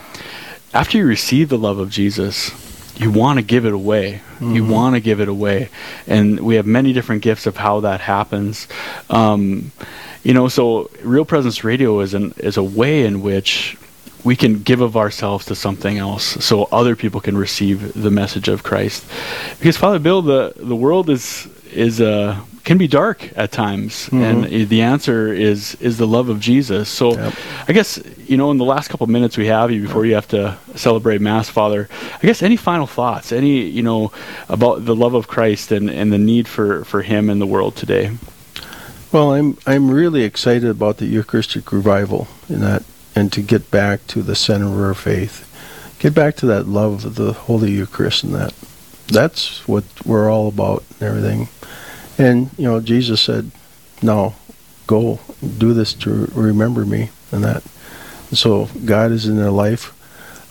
after 0.73 0.99
you 0.99 1.07
receive 1.07 1.49
the 1.49 1.59
love 1.59 1.79
of 1.79 1.91
Jesus, 1.91 2.51
you 2.97 3.11
want 3.11 3.39
to 3.39 3.45
give 3.45 3.67
it 3.67 3.73
away. 3.73 4.21
Mm-hmm. 4.35 4.55
You 4.55 4.65
want 4.65 4.95
to 4.95 5.01
give 5.01 5.21
it 5.21 5.29
away. 5.29 5.69
And 6.07 6.41
we 6.41 6.57
have 6.57 6.67
many 6.67 6.93
different 6.93 7.23
gifts 7.23 7.47
of 7.47 7.57
how 7.57 7.81
that 7.81 8.01
happens. 8.01 8.69
Um, 9.11 9.73
you 10.23 10.33
know, 10.33 10.49
so 10.49 10.91
Real 11.03 11.25
Presence 11.25 11.65
Radio 11.65 12.01
is 12.01 12.15
an 12.15 12.35
is 12.39 12.57
a 12.57 12.63
way 12.63 13.05
in 13.05 13.21
which 13.21 13.77
we 14.25 14.37
can 14.37 14.63
give 14.63 14.81
of 14.81 14.97
ourselves 14.97 15.45
to 15.47 15.55
something 15.55 15.99
else 15.99 16.25
so 16.45 16.65
other 16.73 16.97
people 16.97 17.21
can 17.21 17.37
receive 17.37 17.93
the 18.01 18.11
message 18.11 18.49
of 18.49 18.63
Christ. 18.63 19.05
Because 19.59 19.77
Father 19.77 19.99
Bill, 19.99 20.23
the 20.23 20.55
the 20.57 20.77
world 20.77 21.11
is 21.11 21.47
is 21.73 22.01
uh, 22.01 22.41
can 22.65 22.79
be 22.79 22.89
dark 22.89 23.31
at 23.37 23.53
times, 23.53 24.07
mm-hmm. 24.07 24.23
and 24.23 24.69
the 24.69 24.83
answer 24.83 25.33
is 25.33 25.75
is 25.77 25.99
the 25.99 26.07
love 26.07 26.29
of 26.29 26.41
Jesus. 26.41 26.89
So, 26.89 27.13
yep. 27.13 27.35
I 27.69 27.73
guess 27.73 28.03
you 28.27 28.37
know, 28.37 28.51
in 28.51 28.59
the 28.59 28.65
last 28.65 28.89
couple 28.89 29.05
of 29.05 29.11
minutes 29.11 29.37
we 29.37 29.47
have 29.47 29.71
you 29.71 29.83
before 29.83 30.07
you 30.07 30.15
have 30.15 30.29
to 30.29 30.57
celebrate 30.75 31.21
Mass, 31.21 31.49
Father. 31.49 31.89
I 32.15 32.27
guess 32.27 32.43
any 32.43 32.57
final 32.57 32.87
thoughts, 32.87 33.33
any 33.33 33.61
you 33.61 33.83
know, 33.83 34.13
about 34.49 34.85
the 34.85 34.97
love 34.97 35.15
of 35.15 35.29
Christ 35.29 35.71
and 35.73 35.91
and 35.91 36.13
the 36.13 36.19
need 36.19 36.49
for 36.49 36.85
for 36.85 37.03
Him 37.03 37.31
in 37.31 37.39
the 37.39 37.47
world 37.47 37.77
today. 37.77 38.17
Well, 39.13 39.35
I'm 39.35 39.59
I'm 39.67 39.91
really 39.91 40.23
excited 40.23 40.69
about 40.69 40.97
the 40.97 41.07
Eucharistic 41.07 41.71
revival 41.71 42.27
in 42.49 42.61
that, 42.61 42.83
and 43.15 43.31
to 43.33 43.43
get 43.43 43.71
back 43.71 44.07
to 44.09 44.23
the 44.23 44.35
center 44.35 44.67
of 44.67 44.81
our 44.81 44.95
faith, 44.95 45.47
get 45.99 46.15
back 46.15 46.35
to 46.37 46.47
that 46.47 46.67
love 46.67 47.05
of 47.05 47.15
the 47.15 47.33
Holy 47.33 47.71
Eucharist, 47.71 48.25
and 48.25 48.35
that 48.35 48.55
that's 49.07 49.69
what 49.69 49.85
we're 50.05 50.31
all 50.31 50.49
about 50.49 50.83
and 50.99 51.03
everything. 51.03 51.49
And, 52.19 52.51
you 52.57 52.65
know, 52.65 52.81
Jesus 52.81 53.21
said, 53.21 53.51
no, 54.03 54.35
go 54.87 55.21
do 55.59 55.73
this 55.73 55.95
to 55.95 56.27
remember 56.35 56.85
me 56.85 57.11
and 57.33 57.43
that. 57.45 57.63
So 58.33 58.69
God 58.85 59.13
is 59.13 59.27
in 59.27 59.37
their 59.37 59.51
life. 59.51 59.93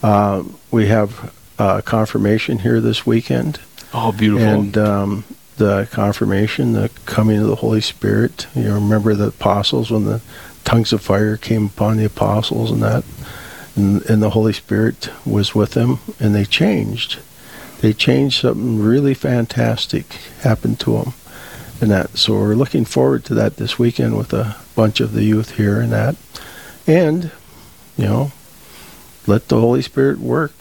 Uh, 0.04 0.44
we 0.72 0.88
have 0.88 1.34
uh, 1.60 1.82
confirmation 1.82 2.60
here 2.60 2.82
this 2.82 3.06
weekend. 3.06 3.60
Oh, 3.94 4.12
beautiful. 4.12 4.48
And 4.48 4.78
um, 4.78 5.24
the 5.58 5.88
confirmation, 5.92 6.74
the 6.74 6.90
coming 7.06 7.40
of 7.40 7.48
the 7.48 7.56
Holy 7.56 7.82
Spirit. 7.82 8.48
You 8.56 8.74
remember 8.74 9.14
the 9.14 9.28
apostles 9.28 9.92
when 9.92 10.06
the 10.06 10.22
tongues 10.64 10.94
of 10.94 11.02
fire 11.02 11.38
came 11.38 11.68
upon 11.68 11.98
the 11.98 12.06
apostles 12.06 12.72
and 12.72 12.82
that. 12.82 13.04
And, 13.76 14.04
and 14.04 14.22
the 14.22 14.32
Holy 14.32 14.54
Spirit 14.54 15.10
was 15.26 15.56
with 15.56 15.72
them 15.72 16.00
and 16.20 16.36
they 16.36 16.46
changed. 16.46 17.20
They 17.82 17.94
changed 17.94 18.42
something 18.42 18.80
really 18.80 19.14
fantastic 19.14 20.14
happened 20.42 20.80
to 20.82 20.98
them 20.98 21.14
and 21.84 21.92
that. 21.92 22.18
So 22.18 22.34
we're 22.34 22.56
looking 22.56 22.86
forward 22.86 23.26
to 23.26 23.36
that 23.36 23.58
this 23.58 23.78
weekend 23.78 24.18
with 24.18 24.34
a 24.34 24.56
bunch 24.76 25.00
of 25.00 25.12
the 25.12 25.24
youth 25.24 25.58
here 25.58 25.80
and 25.80 25.92
that. 25.92 26.16
And, 26.88 27.32
you 27.98 28.06
know, 28.06 28.32
let 29.28 29.50
the 29.50 29.60
Holy 29.60 29.82
Spirit 29.82 30.20
work. 30.20 30.54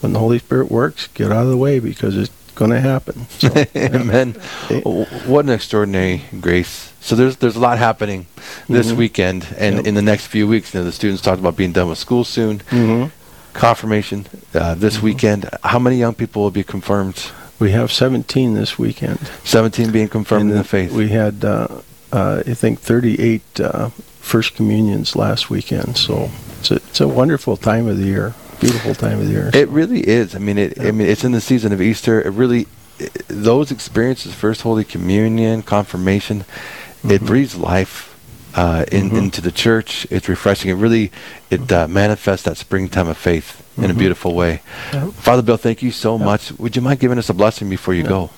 When 0.00 0.12
the 0.12 0.20
Holy 0.20 0.38
Spirit 0.38 0.70
works, 0.70 1.08
get 1.08 1.32
out 1.32 1.42
of 1.42 1.48
the 1.48 1.56
way 1.56 1.80
because 1.80 2.16
it's 2.16 2.30
going 2.54 2.70
to 2.70 2.80
happen. 2.80 3.26
So, 3.30 3.48
Amen. 3.76 4.36
Yeah. 4.70 4.80
What 5.26 5.46
an 5.46 5.50
extraordinary 5.50 6.22
grace. 6.40 6.92
So 7.00 7.16
there's 7.16 7.36
there's 7.36 7.56
a 7.56 7.60
lot 7.60 7.78
happening 7.78 8.26
this 8.68 8.88
mm-hmm. 8.88 8.98
weekend 8.98 9.48
and 9.56 9.76
yep. 9.76 9.86
in 9.86 9.94
the 9.94 10.02
next 10.02 10.26
few 10.26 10.46
weeks. 10.46 10.74
You 10.74 10.80
know, 10.80 10.84
the 10.84 10.92
students 10.92 11.22
talked 11.22 11.40
about 11.40 11.56
being 11.56 11.72
done 11.72 11.88
with 11.88 11.98
school 11.98 12.22
soon. 12.22 12.58
Mm-hmm. 12.70 13.08
Confirmation 13.54 14.26
uh, 14.54 14.74
this 14.74 14.96
mm-hmm. 14.96 15.06
weekend. 15.06 15.50
How 15.64 15.78
many 15.78 15.96
young 15.96 16.14
people 16.14 16.42
will 16.42 16.50
be 16.50 16.62
confirmed? 16.62 17.30
We 17.58 17.72
have 17.72 17.90
17 17.90 18.54
this 18.54 18.78
weekend. 18.78 19.18
17 19.44 19.90
being 19.90 20.08
confirmed 20.08 20.42
and 20.42 20.50
in 20.52 20.56
the 20.58 20.64
faith. 20.64 20.92
We 20.92 21.08
had, 21.08 21.44
uh, 21.44 21.80
uh, 22.12 22.42
I 22.46 22.54
think, 22.54 22.80
38 22.80 23.60
uh, 23.60 23.88
First 24.20 24.54
Communions 24.54 25.16
last 25.16 25.50
weekend. 25.50 25.96
So 25.96 26.30
it's 26.60 26.70
a, 26.70 26.76
it's 26.76 27.00
a 27.00 27.08
wonderful 27.08 27.56
time 27.56 27.88
of 27.88 27.98
the 27.98 28.04
year. 28.04 28.34
Beautiful 28.60 28.94
time 28.94 29.20
of 29.20 29.26
the 29.26 29.32
year. 29.32 29.50
It 29.54 29.68
really 29.68 30.06
is. 30.06 30.34
I 30.34 30.38
mean, 30.38 30.58
it. 30.58 30.76
Yeah. 30.76 30.88
I 30.88 30.90
mean, 30.90 31.08
it's 31.08 31.24
in 31.24 31.32
the 31.32 31.40
season 31.40 31.72
of 31.72 31.80
Easter. 31.80 32.20
It 32.20 32.30
really, 32.30 32.66
it, 32.98 33.26
those 33.28 33.70
experiences, 33.70 34.34
First 34.34 34.62
Holy 34.62 34.84
Communion, 34.84 35.62
confirmation, 35.62 36.40
mm-hmm. 36.40 37.10
it 37.12 37.22
breathes 37.22 37.56
life 37.56 38.17
uh, 38.54 38.84
in, 38.90 39.08
mm-hmm. 39.08 39.16
into 39.16 39.40
the 39.40 39.52
church. 39.52 40.06
It's 40.10 40.28
refreshing. 40.28 40.70
It 40.70 40.74
really 40.74 41.10
it 41.50 41.70
uh, 41.70 41.88
manifests 41.88 42.44
that 42.44 42.56
springtime 42.56 43.08
of 43.08 43.16
faith 43.16 43.62
mm-hmm. 43.72 43.84
in 43.84 43.90
a 43.90 43.92
mm-hmm. 43.92 44.00
beautiful 44.00 44.34
way. 44.34 44.62
Yep. 44.92 45.12
Father 45.12 45.42
Bill, 45.42 45.56
thank 45.56 45.82
you 45.82 45.90
so 45.90 46.16
yep. 46.16 46.24
much. 46.24 46.52
Would 46.52 46.76
you 46.76 46.82
mind 46.82 47.00
giving 47.00 47.18
us 47.18 47.28
a 47.28 47.34
blessing 47.34 47.68
before 47.68 47.94
you 47.94 48.02
yep. 48.02 48.08
go? 48.08 48.30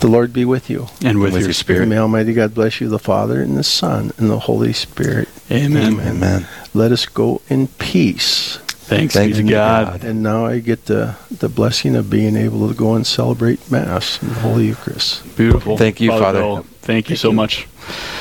The 0.00 0.08
Lord 0.08 0.32
be 0.32 0.44
with 0.44 0.68
you. 0.68 0.88
And 1.02 1.18
with, 1.18 1.28
and 1.28 1.32
with 1.32 1.44
your 1.44 1.52
spirit. 1.54 1.86
May 1.88 1.96
Almighty 1.96 2.34
God 2.34 2.54
bless 2.54 2.80
you, 2.82 2.88
the 2.88 2.98
Father, 2.98 3.40
and 3.40 3.56
the 3.56 3.64
Son, 3.64 4.12
and 4.18 4.28
the 4.28 4.38
Holy 4.40 4.74
Spirit. 4.74 5.28
Amen. 5.50 5.94
Amen. 5.94 6.16
Amen. 6.16 6.46
Let 6.74 6.92
us 6.92 7.06
go 7.06 7.40
in 7.48 7.68
peace. 7.68 8.58
Thanks, 8.86 9.14
Thanks 9.14 9.38
be 9.38 9.44
to 9.44 9.50
God. 9.50 9.86
God. 9.86 10.04
And 10.04 10.22
now 10.22 10.46
I 10.46 10.60
get 10.60 10.84
the, 10.84 11.16
the 11.30 11.48
blessing 11.48 11.96
of 11.96 12.08
being 12.08 12.36
able 12.36 12.68
to 12.68 12.74
go 12.74 12.94
and 12.94 13.04
celebrate 13.04 13.68
Mass 13.68 14.22
in 14.22 14.28
the 14.28 14.34
Holy 14.34 14.66
Eucharist. 14.66 15.36
Beautiful. 15.36 15.76
Thank 15.76 16.00
you, 16.00 16.10
Father. 16.10 16.40
Father. 16.40 16.62
Thank 16.82 17.10
you 17.10 17.16
Thank 17.16 17.20
so 17.20 17.30
you. 17.30 17.34
much. 17.34 17.66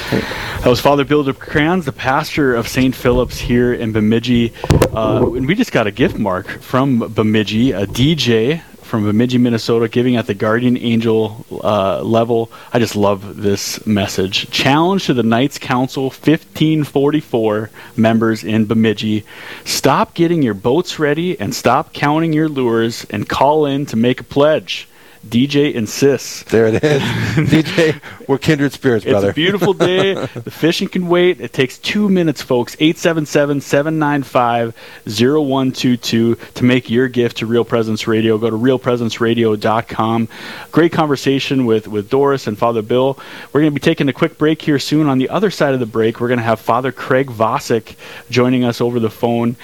That 0.10 0.65
was 0.65 0.82
Father 0.82 1.06
Bill 1.06 1.23
DeCrans, 1.23 1.86
the 1.86 1.91
pastor 1.91 2.56
of 2.56 2.67
St. 2.67 2.95
Philip's 2.95 3.38
here 3.38 3.75
in 3.75 3.91
Bemidji. 3.91 4.54
Uh, 4.91 5.34
and 5.36 5.47
we 5.47 5.54
just 5.54 5.71
got 5.71 5.86
a 5.86 5.91
gift 5.91 6.17
mark 6.17 6.47
from 6.47 7.13
Bemidji, 7.13 7.71
a 7.71 7.86
DJ 7.86 8.63
from 8.86 9.04
Bemidji, 9.04 9.38
Minnesota, 9.38 9.89
giving 9.89 10.15
at 10.15 10.28
the 10.28 10.34
Guardian 10.34 10.78
Angel 10.78 11.45
uh, 11.63 12.02
level. 12.02 12.52
I 12.71 12.80
just 12.80 12.95
love 12.95 13.38
this 13.38 13.86
message. 13.86 14.50
Challenge 14.52 15.06
to 15.08 15.13
the 15.13 15.24
Knights 15.24 15.58
Council 15.58 16.04
1544 16.06 17.69
members 17.98 18.43
in 18.43 18.65
Bemidji. 18.65 19.26
Stop 19.65 20.13
getting 20.13 20.43
your 20.43 20.54
boats 20.54 21.00
ready 21.00 21.39
and 21.39 21.54
stop 21.54 21.93
counting 21.93 22.32
your 22.32 22.48
lures 22.48 23.06
and 23.10 23.28
call 23.28 23.65
in 23.65 23.86
to 23.88 23.95
make 23.95 24.21
a 24.21 24.24
pledge. 24.24 24.88
DJ 25.27 25.73
insists. 25.73 26.43
There 26.43 26.67
it 26.67 26.83
is. 26.83 27.01
DJ, 27.01 27.99
we're 28.27 28.38
kindred 28.38 28.73
spirits, 28.73 29.05
brother. 29.05 29.29
It's 29.29 29.33
a 29.33 29.35
beautiful 29.35 29.73
day. 29.91 30.13
the 30.13 30.51
fishing 30.51 30.88
can 30.88 31.07
wait. 31.07 31.41
It 31.41 31.51
takes 31.51 31.77
two 31.79 32.09
minutes, 32.09 32.41
folks. 32.41 32.75
877 32.79 33.61
795 33.61 34.75
0122 35.05 36.35
to 36.35 36.63
make 36.63 36.89
your 36.89 37.07
gift 37.07 37.38
to 37.38 37.45
Real 37.45 37.65
Presence 37.65 38.07
Radio. 38.07 38.38
Go 38.38 38.49
to 38.49 38.57
realpresenceradio.com. 38.57 40.27
Great 40.71 40.91
conversation 40.91 41.65
with, 41.65 41.88
with 41.88 42.09
Doris 42.09 42.45
and 42.45 42.57
Father 42.57 42.81
Bill. 42.81 43.17
We're 43.51 43.61
going 43.61 43.73
to 43.73 43.79
be 43.79 43.83
taking 43.83 44.07
a 44.09 44.13
quick 44.13 44.38
break 44.38 44.61
here 44.61 44.79
soon. 44.79 45.07
On 45.07 45.17
the 45.17 45.29
other 45.29 45.49
side 45.49 45.73
of 45.73 45.79
the 45.79 45.85
break, 45.85 46.19
we're 46.19 46.27
going 46.27 46.38
to 46.39 46.43
have 46.43 46.59
Father 46.59 46.91
Craig 46.91 47.27
Vosick 47.27 47.95
joining 48.29 48.63
us 48.63 48.79
over 48.79 48.99
the 48.99 49.09
phone 49.09 49.55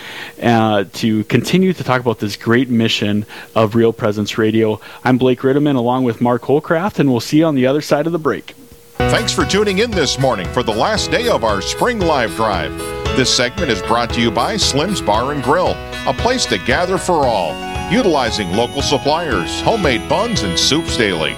uh, 0.42 0.86
to 0.94 1.24
continue 1.26 1.74
to 1.74 1.84
talk 1.84 2.02
about 2.02 2.20
this 2.20 2.36
great 2.36 2.70
mission 2.70 3.26
of 3.56 3.76
Real 3.76 3.94
Presence 3.94 4.38
Radio. 4.38 4.82
I'm 5.04 5.18
Blake 5.18 5.44
Ritteman 5.52 5.76
along 5.76 6.06
with 6.06 6.22
Mark 6.22 6.44
Hollcraft, 6.44 7.00
and 7.00 7.12
we'll 7.12 7.20
see 7.20 7.40
you 7.40 7.46
on 7.46 7.56
the 7.56 7.66
other 7.66 7.82
side 7.82 8.06
of 8.06 8.14
the 8.14 8.20
break. 8.20 8.56
Thanks 8.96 9.34
for 9.34 9.46
tuning 9.46 9.80
in 9.80 9.92
this 9.92 10.18
morning 10.18 10.48
for 10.54 10.64
the 10.64 10.74
last 10.74 11.12
day 11.12 11.28
of 11.28 11.44
our 11.44 11.62
spring 11.62 12.00
live 12.00 12.34
drive. 12.36 12.72
This 13.18 13.36
segment 13.36 13.70
is 13.70 13.82
brought 13.82 14.10
to 14.14 14.22
you 14.22 14.32
by 14.32 14.56
Slim's 14.56 15.02
Bar 15.02 15.34
and 15.34 15.44
Grill, 15.44 15.74
a 16.08 16.14
place 16.14 16.46
to 16.46 16.58
gather 16.60 16.98
for 16.98 17.26
all, 17.26 17.54
utilizing 17.92 18.54
local 18.54 18.82
suppliers, 18.82 19.60
homemade 19.62 20.08
buns, 20.08 20.44
and 20.44 20.58
soups 20.58 20.96
daily. 20.96 21.32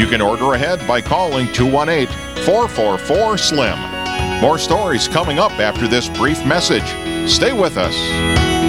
You 0.00 0.06
can 0.06 0.22
order 0.22 0.54
ahead 0.54 0.86
by 0.88 1.02
calling 1.02 1.52
218 1.52 2.06
444 2.44 3.36
SLIM. 3.36 4.40
More 4.40 4.58
stories 4.58 5.06
coming 5.06 5.38
up 5.38 5.52
after 5.52 5.86
this 5.86 6.08
brief 6.08 6.46
message. 6.46 6.88
Stay 7.30 7.52
with 7.52 7.76
us. 7.76 8.59